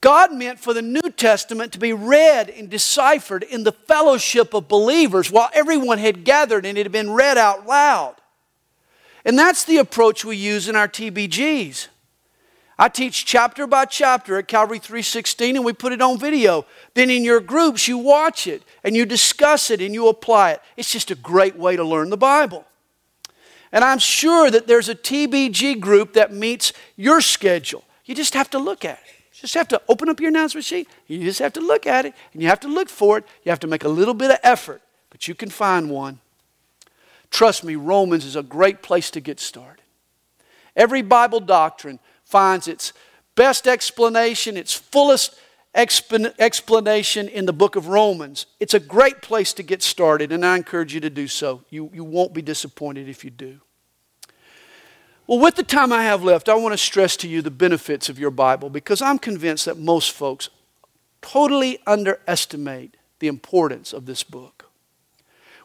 God 0.00 0.32
meant 0.32 0.58
for 0.58 0.72
the 0.72 0.82
New 0.82 1.10
Testament 1.10 1.72
to 1.72 1.78
be 1.78 1.92
read 1.92 2.48
and 2.48 2.70
deciphered 2.70 3.42
in 3.42 3.64
the 3.64 3.72
fellowship 3.72 4.54
of 4.54 4.68
believers 4.68 5.30
while 5.30 5.50
everyone 5.52 5.98
had 5.98 6.24
gathered 6.24 6.64
and 6.64 6.78
it 6.78 6.84
had 6.84 6.92
been 6.92 7.10
read 7.10 7.36
out 7.36 7.66
loud. 7.66 8.16
And 9.24 9.38
that's 9.38 9.64
the 9.64 9.76
approach 9.76 10.24
we 10.24 10.36
use 10.36 10.68
in 10.68 10.76
our 10.76 10.88
TBGs. 10.88 11.88
I 12.78 12.88
teach 12.88 13.26
chapter 13.26 13.66
by 13.66 13.84
chapter 13.84 14.38
at 14.38 14.48
Calvary 14.48 14.78
316 14.78 15.56
and 15.56 15.66
we 15.66 15.74
put 15.74 15.92
it 15.92 16.00
on 16.00 16.18
video. 16.18 16.64
Then 16.94 17.10
in 17.10 17.22
your 17.22 17.40
groups, 17.40 17.86
you 17.86 17.98
watch 17.98 18.46
it 18.46 18.62
and 18.82 18.96
you 18.96 19.04
discuss 19.04 19.70
it 19.70 19.82
and 19.82 19.92
you 19.92 20.08
apply 20.08 20.52
it. 20.52 20.62
It's 20.78 20.90
just 20.90 21.10
a 21.10 21.14
great 21.14 21.56
way 21.56 21.76
to 21.76 21.84
learn 21.84 22.08
the 22.08 22.16
Bible. 22.16 22.64
And 23.70 23.84
I'm 23.84 23.98
sure 23.98 24.50
that 24.50 24.66
there's 24.66 24.88
a 24.88 24.94
TBG 24.94 25.78
group 25.78 26.14
that 26.14 26.32
meets 26.32 26.72
your 26.96 27.20
schedule. 27.20 27.84
You 28.06 28.14
just 28.14 28.32
have 28.32 28.48
to 28.50 28.58
look 28.58 28.86
at 28.86 28.98
it. 29.06 29.19
Just 29.40 29.54
have 29.54 29.68
to 29.68 29.80
open 29.88 30.10
up 30.10 30.20
your 30.20 30.28
announcement 30.28 30.66
sheet. 30.66 30.86
You 31.06 31.20
just 31.20 31.38
have 31.38 31.54
to 31.54 31.60
look 31.60 31.86
at 31.86 32.04
it 32.04 32.14
and 32.34 32.42
you 32.42 32.48
have 32.48 32.60
to 32.60 32.68
look 32.68 32.90
for 32.90 33.16
it. 33.16 33.24
You 33.42 33.50
have 33.50 33.60
to 33.60 33.66
make 33.66 33.84
a 33.84 33.88
little 33.88 34.12
bit 34.12 34.30
of 34.30 34.38
effort, 34.42 34.82
but 35.08 35.26
you 35.26 35.34
can 35.34 35.48
find 35.48 35.88
one. 35.88 36.18
Trust 37.30 37.64
me, 37.64 37.74
Romans 37.74 38.26
is 38.26 38.36
a 38.36 38.42
great 38.42 38.82
place 38.82 39.10
to 39.12 39.20
get 39.20 39.40
started. 39.40 39.82
Every 40.76 41.00
Bible 41.00 41.40
doctrine 41.40 42.00
finds 42.24 42.68
its 42.68 42.92
best 43.34 43.66
explanation, 43.66 44.58
its 44.58 44.74
fullest 44.74 45.34
explanation 45.74 47.28
in 47.28 47.46
the 47.46 47.52
book 47.54 47.76
of 47.76 47.88
Romans. 47.88 48.44
It's 48.58 48.74
a 48.74 48.80
great 48.80 49.22
place 49.22 49.54
to 49.54 49.62
get 49.62 49.82
started, 49.82 50.32
and 50.32 50.44
I 50.44 50.56
encourage 50.56 50.92
you 50.92 51.00
to 51.00 51.10
do 51.10 51.28
so. 51.28 51.62
You, 51.70 51.90
you 51.94 52.04
won't 52.04 52.34
be 52.34 52.42
disappointed 52.42 53.08
if 53.08 53.24
you 53.24 53.30
do. 53.30 53.60
Well, 55.30 55.38
with 55.38 55.54
the 55.54 55.62
time 55.62 55.92
I 55.92 56.02
have 56.02 56.24
left, 56.24 56.48
I 56.48 56.56
want 56.56 56.72
to 56.72 56.76
stress 56.76 57.16
to 57.18 57.28
you 57.28 57.40
the 57.40 57.52
benefits 57.52 58.08
of 58.08 58.18
your 58.18 58.32
Bible 58.32 58.68
because 58.68 59.00
I'm 59.00 59.16
convinced 59.16 59.64
that 59.66 59.78
most 59.78 60.10
folks 60.10 60.48
totally 61.22 61.78
underestimate 61.86 62.96
the 63.20 63.28
importance 63.28 63.92
of 63.92 64.06
this 64.06 64.24
book. 64.24 64.72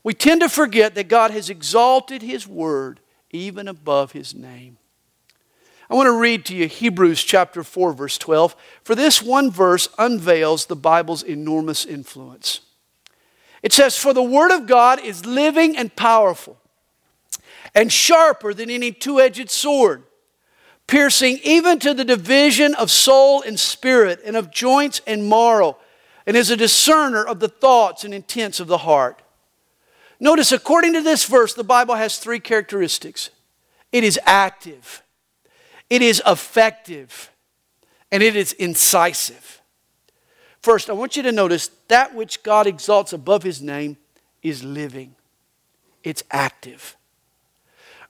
We 0.04 0.14
tend 0.14 0.42
to 0.42 0.50
forget 0.50 0.94
that 0.94 1.08
God 1.08 1.32
has 1.32 1.50
exalted 1.50 2.22
His 2.22 2.48
Word 2.48 3.00
even 3.32 3.68
above 3.68 4.12
His 4.12 4.36
name. 4.36 4.78
I 5.90 5.96
want 5.96 6.06
to 6.06 6.20
read 6.20 6.46
to 6.46 6.56
you 6.56 6.68
Hebrews 6.68 7.24
chapter 7.24 7.64
4, 7.64 7.94
verse 7.94 8.20
12. 8.20 8.56
For 8.84 8.94
this 8.94 9.20
one 9.20 9.50
verse 9.50 9.90
unveils 9.98 10.68
the 10.68 10.76
Bible's 10.76 11.24
enormous 11.24 11.88
influence. 11.88 12.60
It 13.64 13.74
says, 13.74 13.98
For 13.98 14.14
the 14.14 14.22
Word 14.22 14.52
of 14.52 14.68
God 14.68 15.00
is 15.00 15.26
living 15.26 15.76
and 15.76 15.96
powerful, 15.96 16.60
and 17.76 17.92
sharper 17.92 18.54
than 18.54 18.70
any 18.70 18.92
two 18.92 19.20
edged 19.20 19.50
sword, 19.52 20.04
piercing 20.88 21.40
even 21.44 21.78
to 21.80 21.94
the 21.94 22.06
division 22.06 22.74
of 22.76 22.90
soul 22.90 23.42
and 23.42 23.60
spirit, 23.60 24.22
and 24.26 24.38
of 24.38 24.50
joints 24.50 25.02
and 25.06 25.30
marrow, 25.30 25.78
and 26.26 26.38
is 26.38 26.50
a 26.50 26.58
discerner 26.58 27.24
of 27.24 27.40
the 27.40 27.50
thoughts 27.50 28.04
and 28.06 28.14
intents 28.14 28.60
of 28.60 28.68
the 28.68 28.80
heart. 28.80 29.22
Notice, 30.20 30.54
according 30.54 30.94
to 30.94 31.02
this 31.02 31.26
verse, 31.26 31.54
the 31.54 31.64
Bible 31.64 31.96
has 31.96 32.18
three 32.18 32.40
characteristics 32.40 33.30
it 33.92 34.04
is 34.04 34.20
active, 34.26 35.04
it 35.90 36.02
is 36.02 36.22
effective, 36.26 37.30
and 38.12 38.24
it 38.24 38.36
is 38.36 38.54
incisive. 38.54 39.62
First, 40.62 40.90
I 40.90 40.94
want 40.94 41.16
you 41.16 41.24
to 41.24 41.32
notice 41.32 41.70
that 41.90 42.16
which 42.16 42.42
God 42.42 42.66
exalts 42.66 43.14
above 43.14 43.44
his 43.44 43.62
name 43.62 43.98
is 44.42 44.64
living, 44.64 45.16
it's 46.04 46.24
active. 46.32 46.96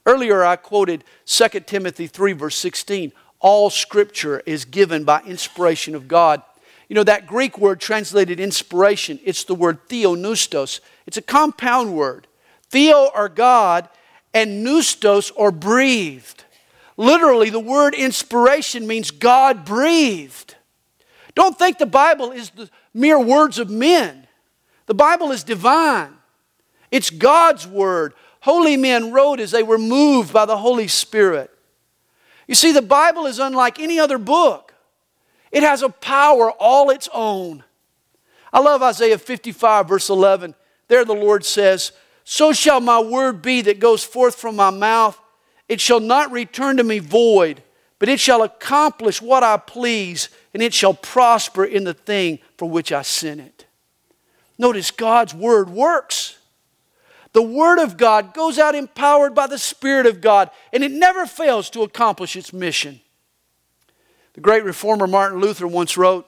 Earlier, 0.06 0.44
I 0.44 0.56
quoted 0.56 1.04
2 1.26 1.48
Timothy 1.66 2.06
3, 2.06 2.32
verse 2.32 2.56
16. 2.56 3.12
All 3.40 3.68
scripture 3.68 4.42
is 4.46 4.64
given 4.64 5.04
by 5.04 5.20
inspiration 5.22 5.94
of 5.94 6.08
God 6.08 6.42
you 6.88 6.94
know, 6.94 7.04
that 7.04 7.26
Greek 7.26 7.58
word 7.58 7.80
translated 7.80 8.38
inspiration, 8.38 9.18
it's 9.24 9.44
the 9.44 9.54
word 9.54 9.88
theopneustos. 9.88 10.80
It's 11.06 11.16
a 11.16 11.22
compound 11.22 11.94
word. 11.94 12.26
Theo 12.68 13.10
or 13.14 13.28
God, 13.28 13.88
and 14.32 14.64
pneustos 14.64 15.32
or 15.34 15.50
breathed. 15.50 16.44
Literally, 16.96 17.50
the 17.50 17.60
word 17.60 17.94
inspiration 17.94 18.86
means 18.86 19.10
God 19.10 19.64
breathed. 19.64 20.54
Don't 21.34 21.58
think 21.58 21.78
the 21.78 21.86
Bible 21.86 22.30
is 22.32 22.50
the 22.50 22.70
mere 22.94 23.20
words 23.20 23.58
of 23.58 23.68
men. 23.68 24.26
The 24.86 24.94
Bible 24.94 25.32
is 25.32 25.44
divine. 25.44 26.14
It's 26.90 27.10
God's 27.10 27.66
word. 27.66 28.14
Holy 28.46 28.76
men 28.76 29.10
wrote 29.10 29.40
as 29.40 29.50
they 29.50 29.64
were 29.64 29.76
moved 29.76 30.32
by 30.32 30.46
the 30.46 30.56
Holy 30.56 30.86
Spirit. 30.86 31.50
You 32.46 32.54
see, 32.54 32.70
the 32.70 32.80
Bible 32.80 33.26
is 33.26 33.40
unlike 33.40 33.80
any 33.80 33.98
other 33.98 34.18
book. 34.18 34.72
It 35.50 35.64
has 35.64 35.82
a 35.82 35.88
power 35.88 36.52
all 36.52 36.90
its 36.90 37.08
own. 37.12 37.64
I 38.52 38.60
love 38.60 38.84
Isaiah 38.84 39.18
55, 39.18 39.88
verse 39.88 40.08
11. 40.10 40.54
There 40.86 41.04
the 41.04 41.12
Lord 41.12 41.44
says, 41.44 41.90
So 42.22 42.52
shall 42.52 42.80
my 42.80 43.00
word 43.00 43.42
be 43.42 43.62
that 43.62 43.80
goes 43.80 44.04
forth 44.04 44.36
from 44.36 44.54
my 44.54 44.70
mouth. 44.70 45.20
It 45.68 45.80
shall 45.80 45.98
not 45.98 46.30
return 46.30 46.76
to 46.76 46.84
me 46.84 47.00
void, 47.00 47.64
but 47.98 48.08
it 48.08 48.20
shall 48.20 48.44
accomplish 48.44 49.20
what 49.20 49.42
I 49.42 49.56
please, 49.56 50.28
and 50.54 50.62
it 50.62 50.72
shall 50.72 50.94
prosper 50.94 51.64
in 51.64 51.82
the 51.82 51.94
thing 51.94 52.38
for 52.56 52.70
which 52.70 52.92
I 52.92 53.02
sent 53.02 53.40
it. 53.40 53.66
Notice 54.56 54.92
God's 54.92 55.34
word 55.34 55.68
works. 55.68 56.35
The 57.36 57.42
word 57.42 57.80
of 57.80 57.98
God 57.98 58.32
goes 58.32 58.58
out 58.58 58.74
empowered 58.74 59.34
by 59.34 59.46
the 59.46 59.58
Spirit 59.58 60.06
of 60.06 60.22
God, 60.22 60.50
and 60.72 60.82
it 60.82 60.90
never 60.90 61.26
fails 61.26 61.68
to 61.68 61.82
accomplish 61.82 62.34
its 62.34 62.50
mission. 62.50 63.02
The 64.32 64.40
great 64.40 64.64
reformer 64.64 65.06
Martin 65.06 65.38
Luther 65.38 65.66
once 65.66 65.98
wrote 65.98 66.26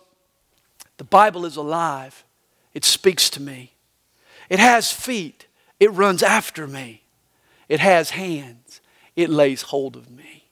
The 0.98 1.04
Bible 1.04 1.46
is 1.46 1.56
alive, 1.56 2.26
it 2.74 2.84
speaks 2.84 3.30
to 3.30 3.40
me. 3.40 3.72
It 4.50 4.58
has 4.58 4.92
feet, 4.92 5.46
it 5.80 5.90
runs 5.94 6.22
after 6.22 6.66
me. 6.66 7.04
It 7.70 7.80
has 7.80 8.10
hands, 8.10 8.82
it 9.16 9.30
lays 9.30 9.62
hold 9.62 9.96
of 9.96 10.10
me. 10.10 10.44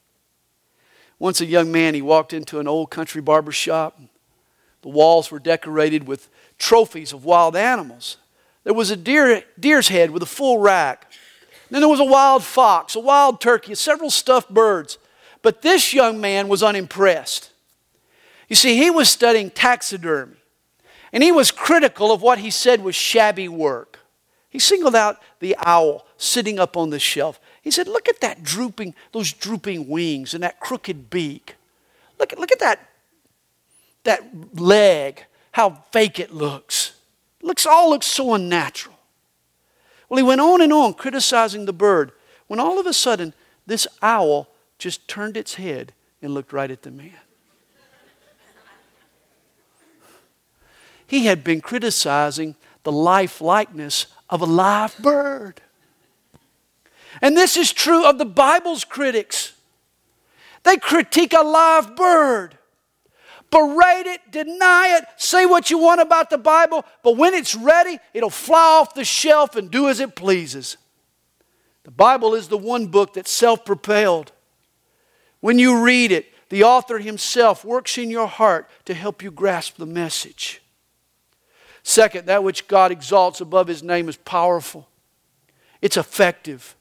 Once 1.18 1.42
a 1.42 1.44
young 1.44 1.70
man, 1.70 1.92
he 1.92 2.00
walked 2.00 2.32
into 2.32 2.60
an 2.60 2.66
old 2.66 2.90
country 2.90 3.20
barber 3.20 3.52
shop. 3.52 4.00
The 4.80 4.88
walls 4.88 5.30
were 5.30 5.38
decorated 5.38 6.06
with 6.06 6.30
trophies 6.56 7.12
of 7.12 7.26
wild 7.26 7.56
animals. 7.56 8.16
There 8.66 8.74
was 8.74 8.90
a 8.90 8.96
deer, 8.96 9.44
deer's 9.60 9.86
head 9.86 10.10
with 10.10 10.24
a 10.24 10.26
full 10.26 10.58
rack. 10.58 11.12
Then 11.70 11.82
there 11.82 11.88
was 11.88 12.00
a 12.00 12.04
wild 12.04 12.42
fox, 12.42 12.96
a 12.96 13.00
wild 13.00 13.40
turkey, 13.40 13.76
several 13.76 14.10
stuffed 14.10 14.52
birds. 14.52 14.98
But 15.40 15.62
this 15.62 15.94
young 15.94 16.20
man 16.20 16.48
was 16.48 16.64
unimpressed. 16.64 17.52
You 18.48 18.56
see, 18.56 18.76
he 18.76 18.90
was 18.90 19.08
studying 19.08 19.50
taxidermy, 19.50 20.34
and 21.12 21.22
he 21.22 21.30
was 21.30 21.52
critical 21.52 22.10
of 22.10 22.22
what 22.22 22.40
he 22.40 22.50
said 22.50 22.82
was 22.82 22.96
shabby 22.96 23.46
work. 23.46 24.00
He 24.50 24.58
singled 24.58 24.96
out 24.96 25.22
the 25.38 25.54
owl 25.64 26.04
sitting 26.16 26.58
up 26.58 26.76
on 26.76 26.90
the 26.90 26.98
shelf. 26.98 27.38
He 27.62 27.70
said, 27.70 27.86
Look 27.86 28.08
at 28.08 28.20
that 28.20 28.42
drooping, 28.42 28.96
those 29.12 29.32
drooping 29.32 29.86
wings 29.86 30.34
and 30.34 30.42
that 30.42 30.58
crooked 30.58 31.08
beak. 31.08 31.54
Look, 32.18 32.36
look 32.36 32.50
at 32.50 32.58
that, 32.58 32.80
that 34.02 34.58
leg, 34.58 35.24
how 35.52 35.84
fake 35.92 36.18
it 36.18 36.34
looks. 36.34 36.95
Looks 37.46 37.64
all 37.64 37.90
looks 37.90 38.06
so 38.06 38.34
unnatural. 38.34 38.96
Well, 40.08 40.18
he 40.18 40.24
went 40.24 40.40
on 40.40 40.60
and 40.60 40.72
on 40.72 40.94
criticizing 40.94 41.64
the 41.64 41.72
bird 41.72 42.10
when 42.48 42.58
all 42.58 42.80
of 42.80 42.86
a 42.86 42.92
sudden 42.92 43.34
this 43.66 43.86
owl 44.02 44.48
just 44.78 45.06
turned 45.06 45.36
its 45.36 45.54
head 45.54 45.92
and 46.20 46.34
looked 46.34 46.52
right 46.52 46.70
at 46.72 46.82
the 46.82 46.90
man. 46.90 47.12
He 51.06 51.26
had 51.26 51.44
been 51.44 51.60
criticizing 51.60 52.56
the 52.82 52.90
life 52.90 53.40
likeness 53.40 54.06
of 54.28 54.40
a 54.40 54.44
live 54.44 54.98
bird. 54.98 55.60
And 57.22 57.36
this 57.36 57.56
is 57.56 57.72
true 57.72 58.04
of 58.04 58.18
the 58.18 58.24
Bible's 58.24 58.84
critics. 58.84 59.52
They 60.64 60.78
critique 60.78 61.32
a 61.32 61.44
live 61.44 61.94
bird, 61.94 62.55
berate 63.50 64.06
it, 64.06 64.20
deny 64.30 64.96
it, 64.98 65.04
say 65.16 65.46
what 65.46 65.70
you 65.70 65.78
want 65.78 66.00
about 66.00 66.30
the 66.30 66.38
Bible, 66.38 66.84
but 67.02 67.16
when 67.16 67.34
it's 67.34 67.54
ready, 67.54 67.98
it'll 68.14 68.30
fly 68.30 68.80
off 68.80 68.94
the 68.94 69.04
shelf 69.04 69.56
and 69.56 69.70
do 69.70 69.88
as 69.88 70.00
it 70.00 70.16
pleases. 70.16 70.76
The 71.84 71.90
Bible 71.90 72.34
is 72.34 72.48
the 72.48 72.58
one 72.58 72.88
book 72.88 73.14
that's 73.14 73.30
self 73.30 73.64
propelled. 73.64 74.32
When 75.40 75.58
you 75.58 75.84
read 75.84 76.12
it, 76.12 76.26
the 76.48 76.64
author 76.64 76.98
himself 76.98 77.64
works 77.64 77.98
in 77.98 78.10
your 78.10 78.26
heart 78.26 78.68
to 78.84 78.94
help 78.94 79.22
you 79.22 79.30
grasp 79.30 79.76
the 79.76 79.86
message. 79.86 80.62
Second, 81.82 82.26
that 82.26 82.42
which 82.42 82.66
God 82.66 82.90
exalts 82.90 83.40
above 83.40 83.68
his 83.68 83.82
name 83.82 84.08
is 84.08 84.16
powerful, 84.16 84.88
it's 85.80 85.96
effective. 85.96 86.74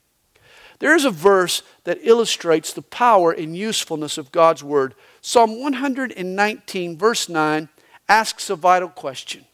There 0.78 0.94
is 0.94 1.04
a 1.04 1.10
verse 1.10 1.62
that 1.84 2.00
illustrates 2.02 2.72
the 2.72 2.82
power 2.82 3.32
and 3.32 3.56
usefulness 3.56 4.18
of 4.18 4.32
God's 4.32 4.62
Word. 4.62 4.94
Psalm 5.26 5.60
119, 5.60 6.96
verse 6.96 7.28
9, 7.28 7.68
asks 8.08 8.48
a 8.48 8.54
vital 8.54 8.88
question 8.88 9.44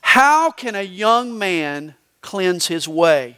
How 0.00 0.50
can 0.50 0.74
a 0.74 0.82
young 0.82 1.38
man 1.38 1.94
cleanse 2.22 2.66
his 2.66 2.88
way? 2.88 3.36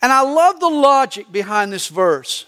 And 0.00 0.10
I 0.10 0.22
love 0.22 0.58
the 0.58 0.70
logic 0.70 1.30
behind 1.30 1.70
this 1.70 1.88
verse. 1.88 2.46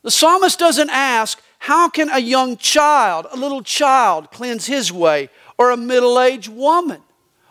The 0.00 0.10
psalmist 0.10 0.58
doesn't 0.58 0.88
ask, 0.88 1.42
How 1.58 1.90
can 1.90 2.08
a 2.08 2.20
young 2.20 2.56
child, 2.56 3.26
a 3.30 3.36
little 3.36 3.62
child, 3.62 4.30
cleanse 4.30 4.64
his 4.64 4.90
way? 4.90 5.28
Or 5.58 5.72
a 5.72 5.76
middle 5.76 6.18
aged 6.18 6.48
woman? 6.48 7.02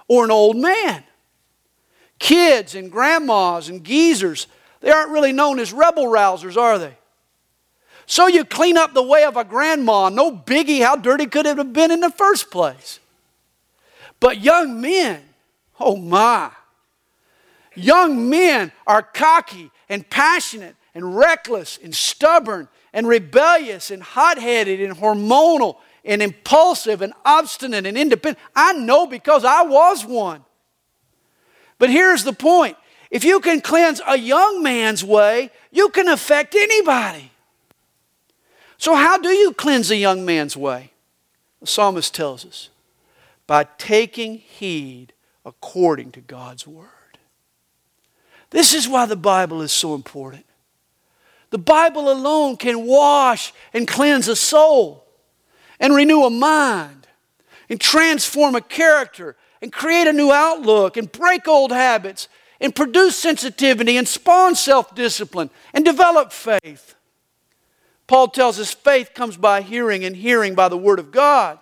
Or 0.07 0.25
an 0.25 0.31
old 0.31 0.57
man? 0.57 1.03
Kids 2.17 2.73
and 2.73 2.91
grandmas 2.91 3.69
and 3.69 3.83
geezers, 3.83 4.47
they 4.81 4.89
aren't 4.89 5.11
really 5.11 5.31
known 5.31 5.59
as 5.59 5.71
rebel 5.71 6.05
rousers, 6.05 6.57
are 6.57 6.79
they? 6.79 6.97
So 8.05 8.27
you 8.27 8.45
clean 8.45 8.77
up 8.77 8.93
the 8.93 9.03
way 9.03 9.23
of 9.23 9.37
a 9.37 9.43
grandma. 9.43 10.09
No 10.09 10.31
biggie, 10.31 10.83
how 10.83 10.95
dirty 10.95 11.25
could 11.25 11.45
it 11.45 11.57
have 11.57 11.73
been 11.73 11.91
in 11.91 12.01
the 12.01 12.11
first 12.11 12.51
place? 12.51 12.99
But 14.19 14.41
young 14.41 14.79
men, 14.79 15.21
oh 15.79 15.95
my. 15.95 16.51
Young 17.75 18.29
men 18.29 18.71
are 18.87 19.01
cocky 19.01 19.71
and 19.89 20.09
passionate 20.09 20.75
and 20.93 21.17
reckless 21.17 21.77
and 21.83 21.93
stubborn 21.93 22.69
and 22.93 23.07
rebellious 23.07 23.91
and 23.91 24.01
hot 24.01 24.37
headed 24.37 24.79
and 24.79 24.95
hormonal 24.95 25.77
and 26.05 26.21
impulsive 26.21 27.01
and 27.01 27.13
obstinate 27.25 27.85
and 27.85 27.97
independent. 27.97 28.39
I 28.55 28.73
know 28.73 29.05
because 29.07 29.43
I 29.43 29.63
was 29.63 30.05
one. 30.05 30.45
But 31.77 31.89
here's 31.89 32.23
the 32.23 32.33
point 32.33 32.77
if 33.11 33.23
you 33.23 33.39
can 33.39 33.61
cleanse 33.61 34.01
a 34.07 34.17
young 34.17 34.63
man's 34.63 35.03
way, 35.03 35.51
you 35.71 35.89
can 35.89 36.07
affect 36.07 36.55
anybody. 36.55 37.31
So, 38.77 38.95
how 38.95 39.17
do 39.17 39.29
you 39.29 39.53
cleanse 39.53 39.89
a 39.91 39.95
young 39.95 40.25
man's 40.25 40.57
way? 40.57 40.91
The 41.61 41.67
psalmist 41.67 42.13
tells 42.13 42.45
us 42.45 42.69
by 43.47 43.65
taking 43.77 44.37
heed 44.37 45.13
according 45.45 46.11
to 46.13 46.21
God's 46.21 46.67
word. 46.67 46.89
This 48.49 48.73
is 48.73 48.87
why 48.87 49.05
the 49.05 49.15
Bible 49.15 49.61
is 49.61 49.71
so 49.71 49.95
important. 49.95 50.45
The 51.49 51.57
Bible 51.57 52.11
alone 52.11 52.57
can 52.57 52.85
wash 52.85 53.53
and 53.73 53.87
cleanse 53.87 54.27
a 54.27 54.35
soul 54.35 55.05
and 55.79 55.95
renew 55.95 56.23
a 56.23 56.29
mind 56.29 57.07
and 57.69 57.79
transform 57.79 58.55
a 58.55 58.61
character 58.61 59.35
and 59.61 59.71
create 59.71 60.07
a 60.07 60.13
new 60.13 60.31
outlook 60.31 60.97
and 60.97 61.11
break 61.11 61.47
old 61.47 61.71
habits 61.71 62.27
and 62.59 62.75
produce 62.75 63.15
sensitivity 63.15 63.97
and 63.97 64.07
spawn 64.07 64.55
self 64.55 64.95
discipline 64.95 65.49
and 65.73 65.85
develop 65.85 66.31
faith. 66.31 66.95
Paul 68.07 68.27
tells 68.27 68.59
us 68.59 68.73
faith 68.73 69.13
comes 69.13 69.37
by 69.37 69.61
hearing 69.61 70.05
and 70.05 70.15
hearing 70.15 70.55
by 70.55 70.69
the 70.69 70.77
Word 70.77 70.99
of 70.99 71.11
God. 71.11 71.59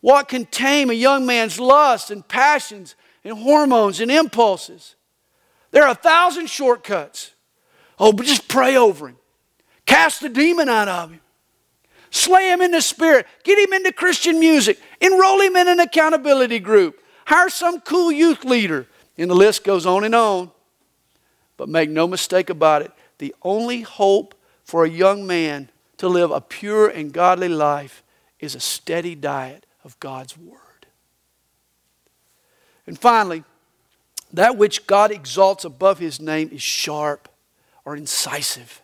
What 0.00 0.28
can 0.28 0.46
tame 0.46 0.90
a 0.90 0.94
young 0.94 1.26
man's 1.26 1.58
lust 1.58 2.10
and 2.10 2.26
passions 2.26 2.94
and 3.24 3.36
hormones 3.36 4.00
and 4.00 4.10
impulses? 4.10 4.94
There 5.70 5.82
are 5.82 5.90
a 5.90 5.94
thousand 5.94 6.48
shortcuts. 6.48 7.32
Oh, 7.98 8.12
but 8.12 8.26
just 8.26 8.48
pray 8.48 8.76
over 8.76 9.08
him. 9.08 9.16
Cast 9.86 10.20
the 10.20 10.28
demon 10.28 10.68
out 10.68 10.88
of 10.88 11.10
him. 11.10 11.20
Slay 12.10 12.50
him 12.50 12.62
in 12.62 12.70
the 12.70 12.80
spirit. 12.80 13.26
Get 13.42 13.58
him 13.58 13.72
into 13.72 13.92
Christian 13.92 14.40
music. 14.40 14.80
Enroll 15.00 15.40
him 15.40 15.56
in 15.56 15.68
an 15.68 15.80
accountability 15.80 16.58
group. 16.58 17.02
Hire 17.26 17.50
some 17.50 17.80
cool 17.80 18.10
youth 18.10 18.44
leader. 18.44 18.86
And 19.18 19.30
the 19.30 19.34
list 19.34 19.64
goes 19.64 19.84
on 19.84 20.04
and 20.04 20.14
on. 20.14 20.50
But 21.56 21.68
make 21.68 21.90
no 21.90 22.06
mistake 22.06 22.50
about 22.50 22.82
it, 22.82 22.92
the 23.18 23.34
only 23.42 23.82
hope 23.82 24.34
for 24.68 24.84
a 24.84 24.90
young 24.90 25.26
man 25.26 25.70
to 25.96 26.06
live 26.06 26.30
a 26.30 26.42
pure 26.42 26.88
and 26.88 27.10
godly 27.10 27.48
life 27.48 28.02
is 28.38 28.54
a 28.54 28.60
steady 28.60 29.14
diet 29.14 29.64
of 29.82 29.98
God's 29.98 30.36
Word. 30.36 30.86
And 32.86 32.98
finally, 32.98 33.44
that 34.30 34.58
which 34.58 34.86
God 34.86 35.10
exalts 35.10 35.64
above 35.64 36.00
His 36.00 36.20
name 36.20 36.50
is 36.52 36.60
sharp 36.60 37.30
or 37.86 37.96
incisive. 37.96 38.82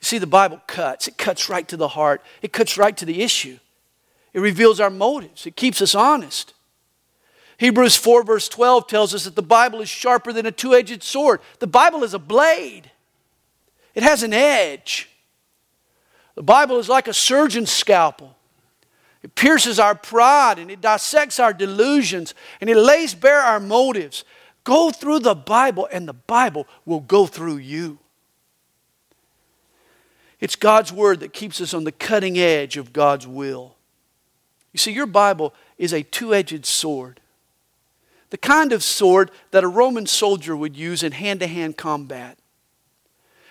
You 0.00 0.06
see, 0.06 0.16
the 0.16 0.26
Bible 0.26 0.62
cuts. 0.66 1.08
It 1.08 1.18
cuts 1.18 1.50
right 1.50 1.68
to 1.68 1.76
the 1.76 1.88
heart, 1.88 2.22
it 2.40 2.54
cuts 2.54 2.78
right 2.78 2.96
to 2.96 3.04
the 3.04 3.20
issue. 3.20 3.58
It 4.32 4.40
reveals 4.40 4.80
our 4.80 4.88
motives, 4.88 5.44
it 5.44 5.56
keeps 5.56 5.82
us 5.82 5.94
honest. 5.94 6.54
Hebrews 7.58 7.96
4, 7.96 8.22
verse 8.22 8.48
12 8.48 8.86
tells 8.86 9.14
us 9.14 9.24
that 9.24 9.36
the 9.36 9.42
Bible 9.42 9.82
is 9.82 9.90
sharper 9.90 10.32
than 10.32 10.46
a 10.46 10.52
two 10.52 10.74
edged 10.74 11.02
sword. 11.02 11.42
The 11.58 11.66
Bible 11.66 12.02
is 12.02 12.14
a 12.14 12.18
blade, 12.18 12.90
it 13.96 14.02
has 14.02 14.22
an 14.22 14.34
edge. 14.34 15.08
The 16.34 16.42
Bible 16.42 16.78
is 16.78 16.88
like 16.88 17.08
a 17.08 17.14
surgeon's 17.14 17.72
scalpel. 17.72 18.36
It 19.22 19.34
pierces 19.34 19.80
our 19.80 19.94
pride 19.94 20.58
and 20.58 20.70
it 20.70 20.82
dissects 20.82 21.40
our 21.40 21.54
delusions 21.54 22.34
and 22.60 22.68
it 22.68 22.76
lays 22.76 23.14
bare 23.14 23.40
our 23.40 23.58
motives. 23.58 24.22
Go 24.64 24.90
through 24.90 25.20
the 25.20 25.34
Bible 25.34 25.88
and 25.90 26.06
the 26.06 26.12
Bible 26.12 26.68
will 26.84 27.00
go 27.00 27.26
through 27.26 27.56
you. 27.56 27.98
It's 30.40 30.56
God's 30.56 30.92
Word 30.92 31.20
that 31.20 31.32
keeps 31.32 31.62
us 31.62 31.72
on 31.72 31.84
the 31.84 31.92
cutting 31.92 32.38
edge 32.38 32.76
of 32.76 32.92
God's 32.92 33.26
will. 33.26 33.76
You 34.74 34.78
see, 34.78 34.92
your 34.92 35.06
Bible 35.06 35.54
is 35.78 35.94
a 35.94 36.02
two 36.02 36.34
edged 36.34 36.66
sword. 36.66 37.18
The 38.28 38.36
kind 38.36 38.72
of 38.72 38.82
sword 38.82 39.30
that 39.52 39.64
a 39.64 39.68
Roman 39.68 40.04
soldier 40.04 40.54
would 40.54 40.76
use 40.76 41.02
in 41.02 41.12
hand 41.12 41.40
to 41.40 41.46
hand 41.46 41.78
combat. 41.78 42.36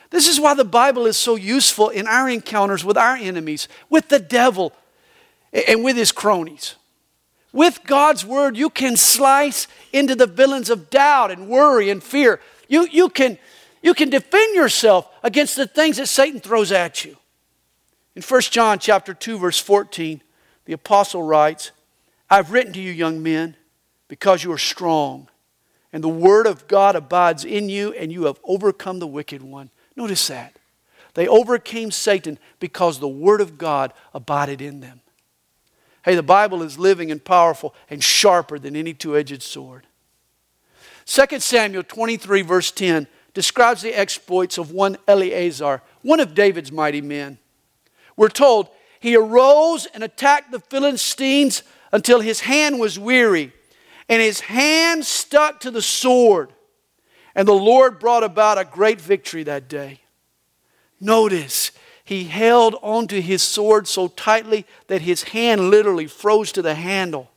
This 0.10 0.28
is 0.28 0.40
why 0.40 0.54
the 0.54 0.66
Bible 0.66 1.06
is 1.06 1.18
so 1.18 1.36
useful 1.36 1.90
in 1.90 2.08
our 2.08 2.30
encounters 2.30 2.86
with 2.86 2.98
our 2.98 3.16
enemies, 3.16 3.68
with 3.90 4.10
the 4.10 4.20
devil, 4.20 4.74
and 5.68 5.84
with 5.84 5.98
his 5.98 6.12
cronies. 6.12 6.76
With 7.52 7.82
God's 7.86 8.26
Word, 8.26 8.58
you 8.58 8.70
can 8.70 8.98
slice 8.98 9.68
into 9.94 10.16
the 10.16 10.28
villains 10.28 10.70
of 10.70 10.90
doubt 10.90 11.32
and 11.32 11.48
worry 11.48 11.90
and 11.90 12.04
fear. 12.04 12.42
You, 12.68 12.88
you 12.92 13.10
can 13.10 13.38
you 13.82 13.94
can 13.94 14.10
defend 14.10 14.56
yourself 14.56 15.08
against 15.22 15.56
the 15.56 15.68
things 15.68 15.98
that 15.98 16.08
Satan 16.08 16.40
throws 16.40 16.72
at 16.72 17.06
you. 17.06 17.18
In 18.16 18.24
1 18.24 18.42
John 18.42 18.80
chapter 18.80 19.14
2 19.14 19.38
verse 19.38 19.60
14, 19.60 20.22
the 20.66 20.74
apostle 20.74 21.22
writes, 21.22 21.70
I've 22.28 22.52
written 22.52 22.74
to 22.74 22.82
you 22.82 22.92
young 22.92 23.22
men 23.22 23.56
because 24.08 24.44
you 24.44 24.52
are 24.52 24.58
strong 24.58 25.28
and 25.94 26.04
the 26.04 26.10
word 26.10 26.48
of 26.48 26.68
God 26.68 26.96
abides 26.96 27.46
in 27.46 27.70
you 27.70 27.94
and 27.94 28.12
you 28.12 28.26
have 28.26 28.40
overcome 28.44 28.98
the 29.00 29.08
wicked 29.08 29.42
one. 29.42 29.70
Notice 29.96 30.28
that. 30.28 30.58
They 31.14 31.28
overcame 31.28 31.92
Satan 31.92 32.38
because 32.60 33.00
the 33.00 33.08
word 33.08 33.42
of 33.42 33.58
God 33.58 33.94
abided 34.14 34.62
in 34.62 34.82
them. 34.82 35.02
Hey, 36.04 36.16
the 36.16 36.24
Bible 36.24 36.62
is 36.62 36.78
living 36.78 37.10
and 37.10 37.24
powerful 37.24 37.74
and 37.90 38.04
sharper 38.04 38.60
than 38.60 38.76
any 38.76 38.94
two 38.94 39.18
edged 39.18 39.42
sword. 39.42 39.88
2 41.06 41.40
Samuel 41.40 41.84
23, 41.84 42.42
verse 42.42 42.72
10 42.72 43.08
describes 43.34 43.82
the 43.82 43.94
exploits 43.94 44.58
of 44.58 44.72
one 44.72 44.98
Eleazar, 45.08 45.82
one 46.02 46.20
of 46.20 46.34
David's 46.34 46.72
mighty 46.72 47.02
men. 47.02 47.38
We're 48.18 48.30
told 48.30 48.70
he 49.00 49.16
arose 49.16 49.86
and 49.88 50.04
attacked 50.04 50.52
the 50.52 50.60
Philistines 50.60 51.64
until 51.92 52.22
his 52.22 52.42
hand 52.42 52.80
was 52.80 52.98
weary, 52.98 53.54
and 54.10 54.22
his 54.22 54.40
hand 54.42 55.06
stuck 55.06 55.60
to 55.62 55.72
the 55.72 55.82
sword. 55.82 56.52
And 57.36 57.48
the 57.48 57.54
Lord 57.54 58.00
brought 58.00 58.24
about 58.24 58.58
a 58.58 58.66
great 58.66 59.02
victory 59.02 59.44
that 59.44 59.68
day. 59.68 60.00
Notice, 61.02 61.72
he 62.04 62.26
held 62.26 62.76
onto 62.82 63.20
his 63.20 63.44
sword 63.44 63.88
so 63.88 64.08
tightly 64.08 64.66
that 64.88 65.02
his 65.02 65.24
hand 65.24 65.70
literally 65.70 66.08
froze 66.08 66.52
to 66.54 66.62
the 66.62 66.76
handle. 66.76 67.30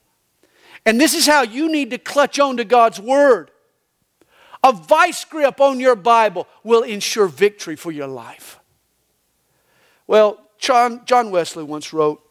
And 0.87 1.01
this 1.01 1.15
is 1.15 1.27
how 1.27 1.43
you 1.43 1.71
need 1.71 1.91
to 1.91 1.99
clutch 1.99 2.39
onto 2.39 2.65
God's 2.65 3.01
word. 3.01 3.51
A 4.63 4.73
vice 4.73 5.25
grip 5.25 5.61
on 5.61 5.81
your 5.81 5.97
Bible 5.97 6.47
will 6.63 6.83
ensure 6.83 7.27
victory 7.27 7.77
for 7.77 7.91
your 7.91 8.07
life. 8.07 8.61
Well, 10.07 10.39
John, 10.59 11.05
John 11.05 11.31
Wesley 11.31 11.65
once 11.65 11.93
wrote, 11.93 12.23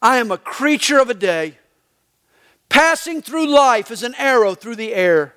I 0.00 0.18
am 0.18 0.30
a 0.30 0.38
creature 0.38 0.98
of 0.98 1.10
a 1.10 1.14
day, 1.14 1.58
passing 2.68 3.22
through 3.22 3.46
life 3.46 3.90
as 3.90 4.02
an 4.02 4.14
arrow 4.16 4.54
through 4.54 4.76
the 4.76 4.94
air. 4.94 5.33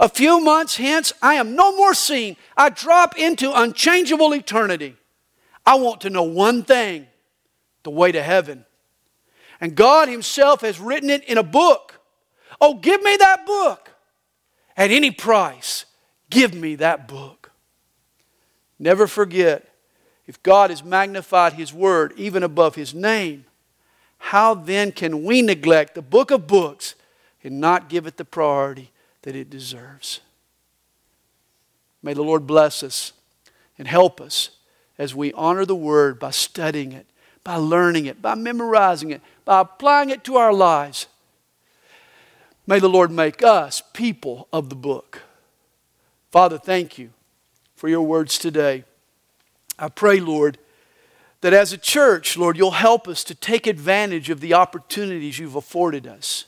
A 0.00 0.08
few 0.08 0.40
months 0.40 0.76
hence, 0.76 1.12
I 1.20 1.34
am 1.34 1.54
no 1.54 1.76
more 1.76 1.92
seen. 1.92 2.36
I 2.56 2.70
drop 2.70 3.18
into 3.18 3.52
unchangeable 3.52 4.34
eternity. 4.34 4.96
I 5.66 5.74
want 5.74 6.00
to 6.00 6.10
know 6.10 6.22
one 6.22 6.62
thing 6.62 7.06
the 7.82 7.90
way 7.90 8.10
to 8.10 8.22
heaven. 8.22 8.64
And 9.60 9.74
God 9.74 10.08
Himself 10.08 10.62
has 10.62 10.80
written 10.80 11.10
it 11.10 11.22
in 11.24 11.36
a 11.36 11.42
book. 11.42 12.00
Oh, 12.62 12.74
give 12.74 13.02
me 13.02 13.16
that 13.18 13.44
book 13.44 13.90
at 14.74 14.90
any 14.90 15.10
price, 15.10 15.84
give 16.30 16.54
me 16.54 16.76
that 16.76 17.06
book. 17.06 17.52
Never 18.78 19.06
forget, 19.06 19.68
if 20.26 20.42
God 20.42 20.70
has 20.70 20.82
magnified 20.82 21.52
His 21.52 21.74
word 21.74 22.14
even 22.16 22.42
above 22.42 22.74
His 22.74 22.94
name, 22.94 23.44
how 24.16 24.54
then 24.54 24.92
can 24.92 25.24
we 25.24 25.42
neglect 25.42 25.94
the 25.94 26.02
book 26.02 26.30
of 26.30 26.46
books 26.46 26.94
and 27.44 27.60
not 27.60 27.90
give 27.90 28.06
it 28.06 28.16
the 28.16 28.24
priority 28.24 28.90
that 29.22 29.36
it 29.36 29.50
deserves? 29.50 30.20
May 32.02 32.14
the 32.14 32.22
Lord 32.22 32.46
bless 32.46 32.82
us 32.82 33.12
and 33.78 33.86
help 33.86 34.20
us 34.20 34.50
as 34.98 35.14
we 35.14 35.32
honor 35.32 35.64
the 35.64 35.74
Word 35.74 36.18
by 36.18 36.30
studying 36.30 36.92
it, 36.92 37.06
by 37.44 37.56
learning 37.56 38.06
it, 38.06 38.20
by 38.20 38.34
memorizing 38.34 39.10
it, 39.10 39.20
by 39.44 39.60
applying 39.60 40.10
it 40.10 40.24
to 40.24 40.36
our 40.36 40.52
lives. 40.52 41.06
May 42.66 42.78
the 42.78 42.88
Lord 42.88 43.10
make 43.10 43.42
us 43.42 43.82
people 43.92 44.48
of 44.52 44.68
the 44.68 44.76
book. 44.76 45.22
Father, 46.30 46.58
thank 46.58 46.98
you 46.98 47.10
for 47.74 47.88
your 47.88 48.02
words 48.02 48.38
today. 48.38 48.84
I 49.78 49.88
pray, 49.88 50.20
Lord, 50.20 50.58
that 51.40 51.54
as 51.54 51.72
a 51.72 51.78
church, 51.78 52.36
Lord, 52.36 52.56
you'll 52.56 52.70
help 52.72 53.08
us 53.08 53.24
to 53.24 53.34
take 53.34 53.66
advantage 53.66 54.30
of 54.30 54.40
the 54.40 54.54
opportunities 54.54 55.38
you've 55.38 55.56
afforded 55.56 56.06
us. 56.06 56.44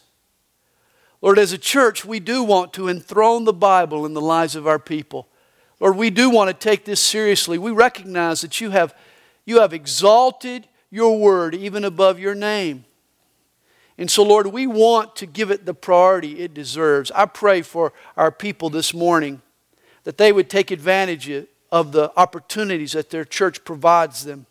Lord, 1.22 1.38
as 1.38 1.52
a 1.52 1.58
church, 1.58 2.04
we 2.04 2.18
do 2.18 2.42
want 2.42 2.72
to 2.74 2.88
enthrone 2.88 3.44
the 3.44 3.52
Bible 3.52 4.04
in 4.04 4.12
the 4.12 4.20
lives 4.20 4.56
of 4.56 4.66
our 4.66 4.80
people. 4.80 5.28
Lord, 5.78 5.96
we 5.96 6.10
do 6.10 6.28
want 6.28 6.48
to 6.48 6.54
take 6.54 6.84
this 6.84 7.00
seriously. 7.00 7.58
We 7.58 7.70
recognize 7.70 8.40
that 8.40 8.60
you 8.60 8.70
have, 8.70 8.94
you 9.44 9.60
have 9.60 9.72
exalted 9.72 10.66
your 10.90 11.18
word 11.18 11.54
even 11.54 11.84
above 11.84 12.18
your 12.18 12.34
name. 12.34 12.84
And 13.96 14.10
so, 14.10 14.24
Lord, 14.24 14.48
we 14.48 14.66
want 14.66 15.14
to 15.16 15.26
give 15.26 15.52
it 15.52 15.64
the 15.64 15.74
priority 15.74 16.40
it 16.40 16.54
deserves. 16.54 17.12
I 17.12 17.26
pray 17.26 17.62
for 17.62 17.92
our 18.16 18.32
people 18.32 18.68
this 18.68 18.92
morning 18.92 19.42
that 20.02 20.18
they 20.18 20.32
would 20.32 20.50
take 20.50 20.72
advantage 20.72 21.30
of 21.70 21.92
the 21.92 22.12
opportunities 22.16 22.92
that 22.92 23.10
their 23.10 23.24
church 23.24 23.64
provides 23.64 24.24
them. 24.24 24.46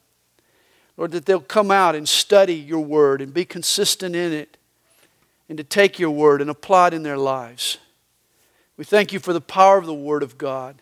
Lord, 0.96 1.12
that 1.12 1.26
they'll 1.26 1.42
come 1.42 1.72
out 1.72 1.96
and 1.96 2.08
study 2.08 2.56
your 2.56 2.80
word 2.80 3.22
and 3.22 3.34
be 3.34 3.44
consistent 3.44 4.16
in 4.16 4.32
it 4.32 4.58
and 5.52 5.58
to 5.58 5.66
take 5.66 6.00
your 6.00 6.12
word 6.12 6.40
and 6.40 6.50
apply 6.50 6.88
it 6.88 6.94
in 6.94 7.04
their 7.04 7.18
lives. 7.18 7.78
We 8.78 8.86
thank 8.86 9.12
you 9.12 9.20
for 9.20 9.34
the 9.34 9.42
power 9.42 9.78
of 9.78 9.86
the 9.86 9.94
word 9.94 10.24
of 10.24 10.38
God. 10.38 10.82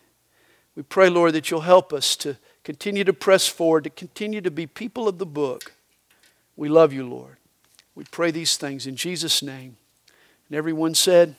We 0.76 0.84
pray, 0.84 1.08
Lord, 1.08 1.32
that 1.32 1.50
you'll 1.50 1.62
help 1.62 1.92
us 1.92 2.14
to 2.18 2.36
continue 2.62 3.02
to 3.02 3.12
press 3.12 3.48
forward, 3.48 3.82
to 3.82 3.90
continue 3.90 4.40
to 4.40 4.50
be 4.52 4.68
people 4.68 5.08
of 5.08 5.18
the 5.18 5.26
book. 5.26 5.72
We 6.54 6.68
love 6.68 6.92
you, 6.92 7.04
Lord. 7.04 7.38
We 7.96 8.04
pray 8.12 8.30
these 8.30 8.56
things 8.56 8.86
in 8.86 8.94
Jesus' 8.94 9.42
name. 9.42 9.76
And 10.48 10.56
everyone 10.56 10.94
said, 10.94 11.34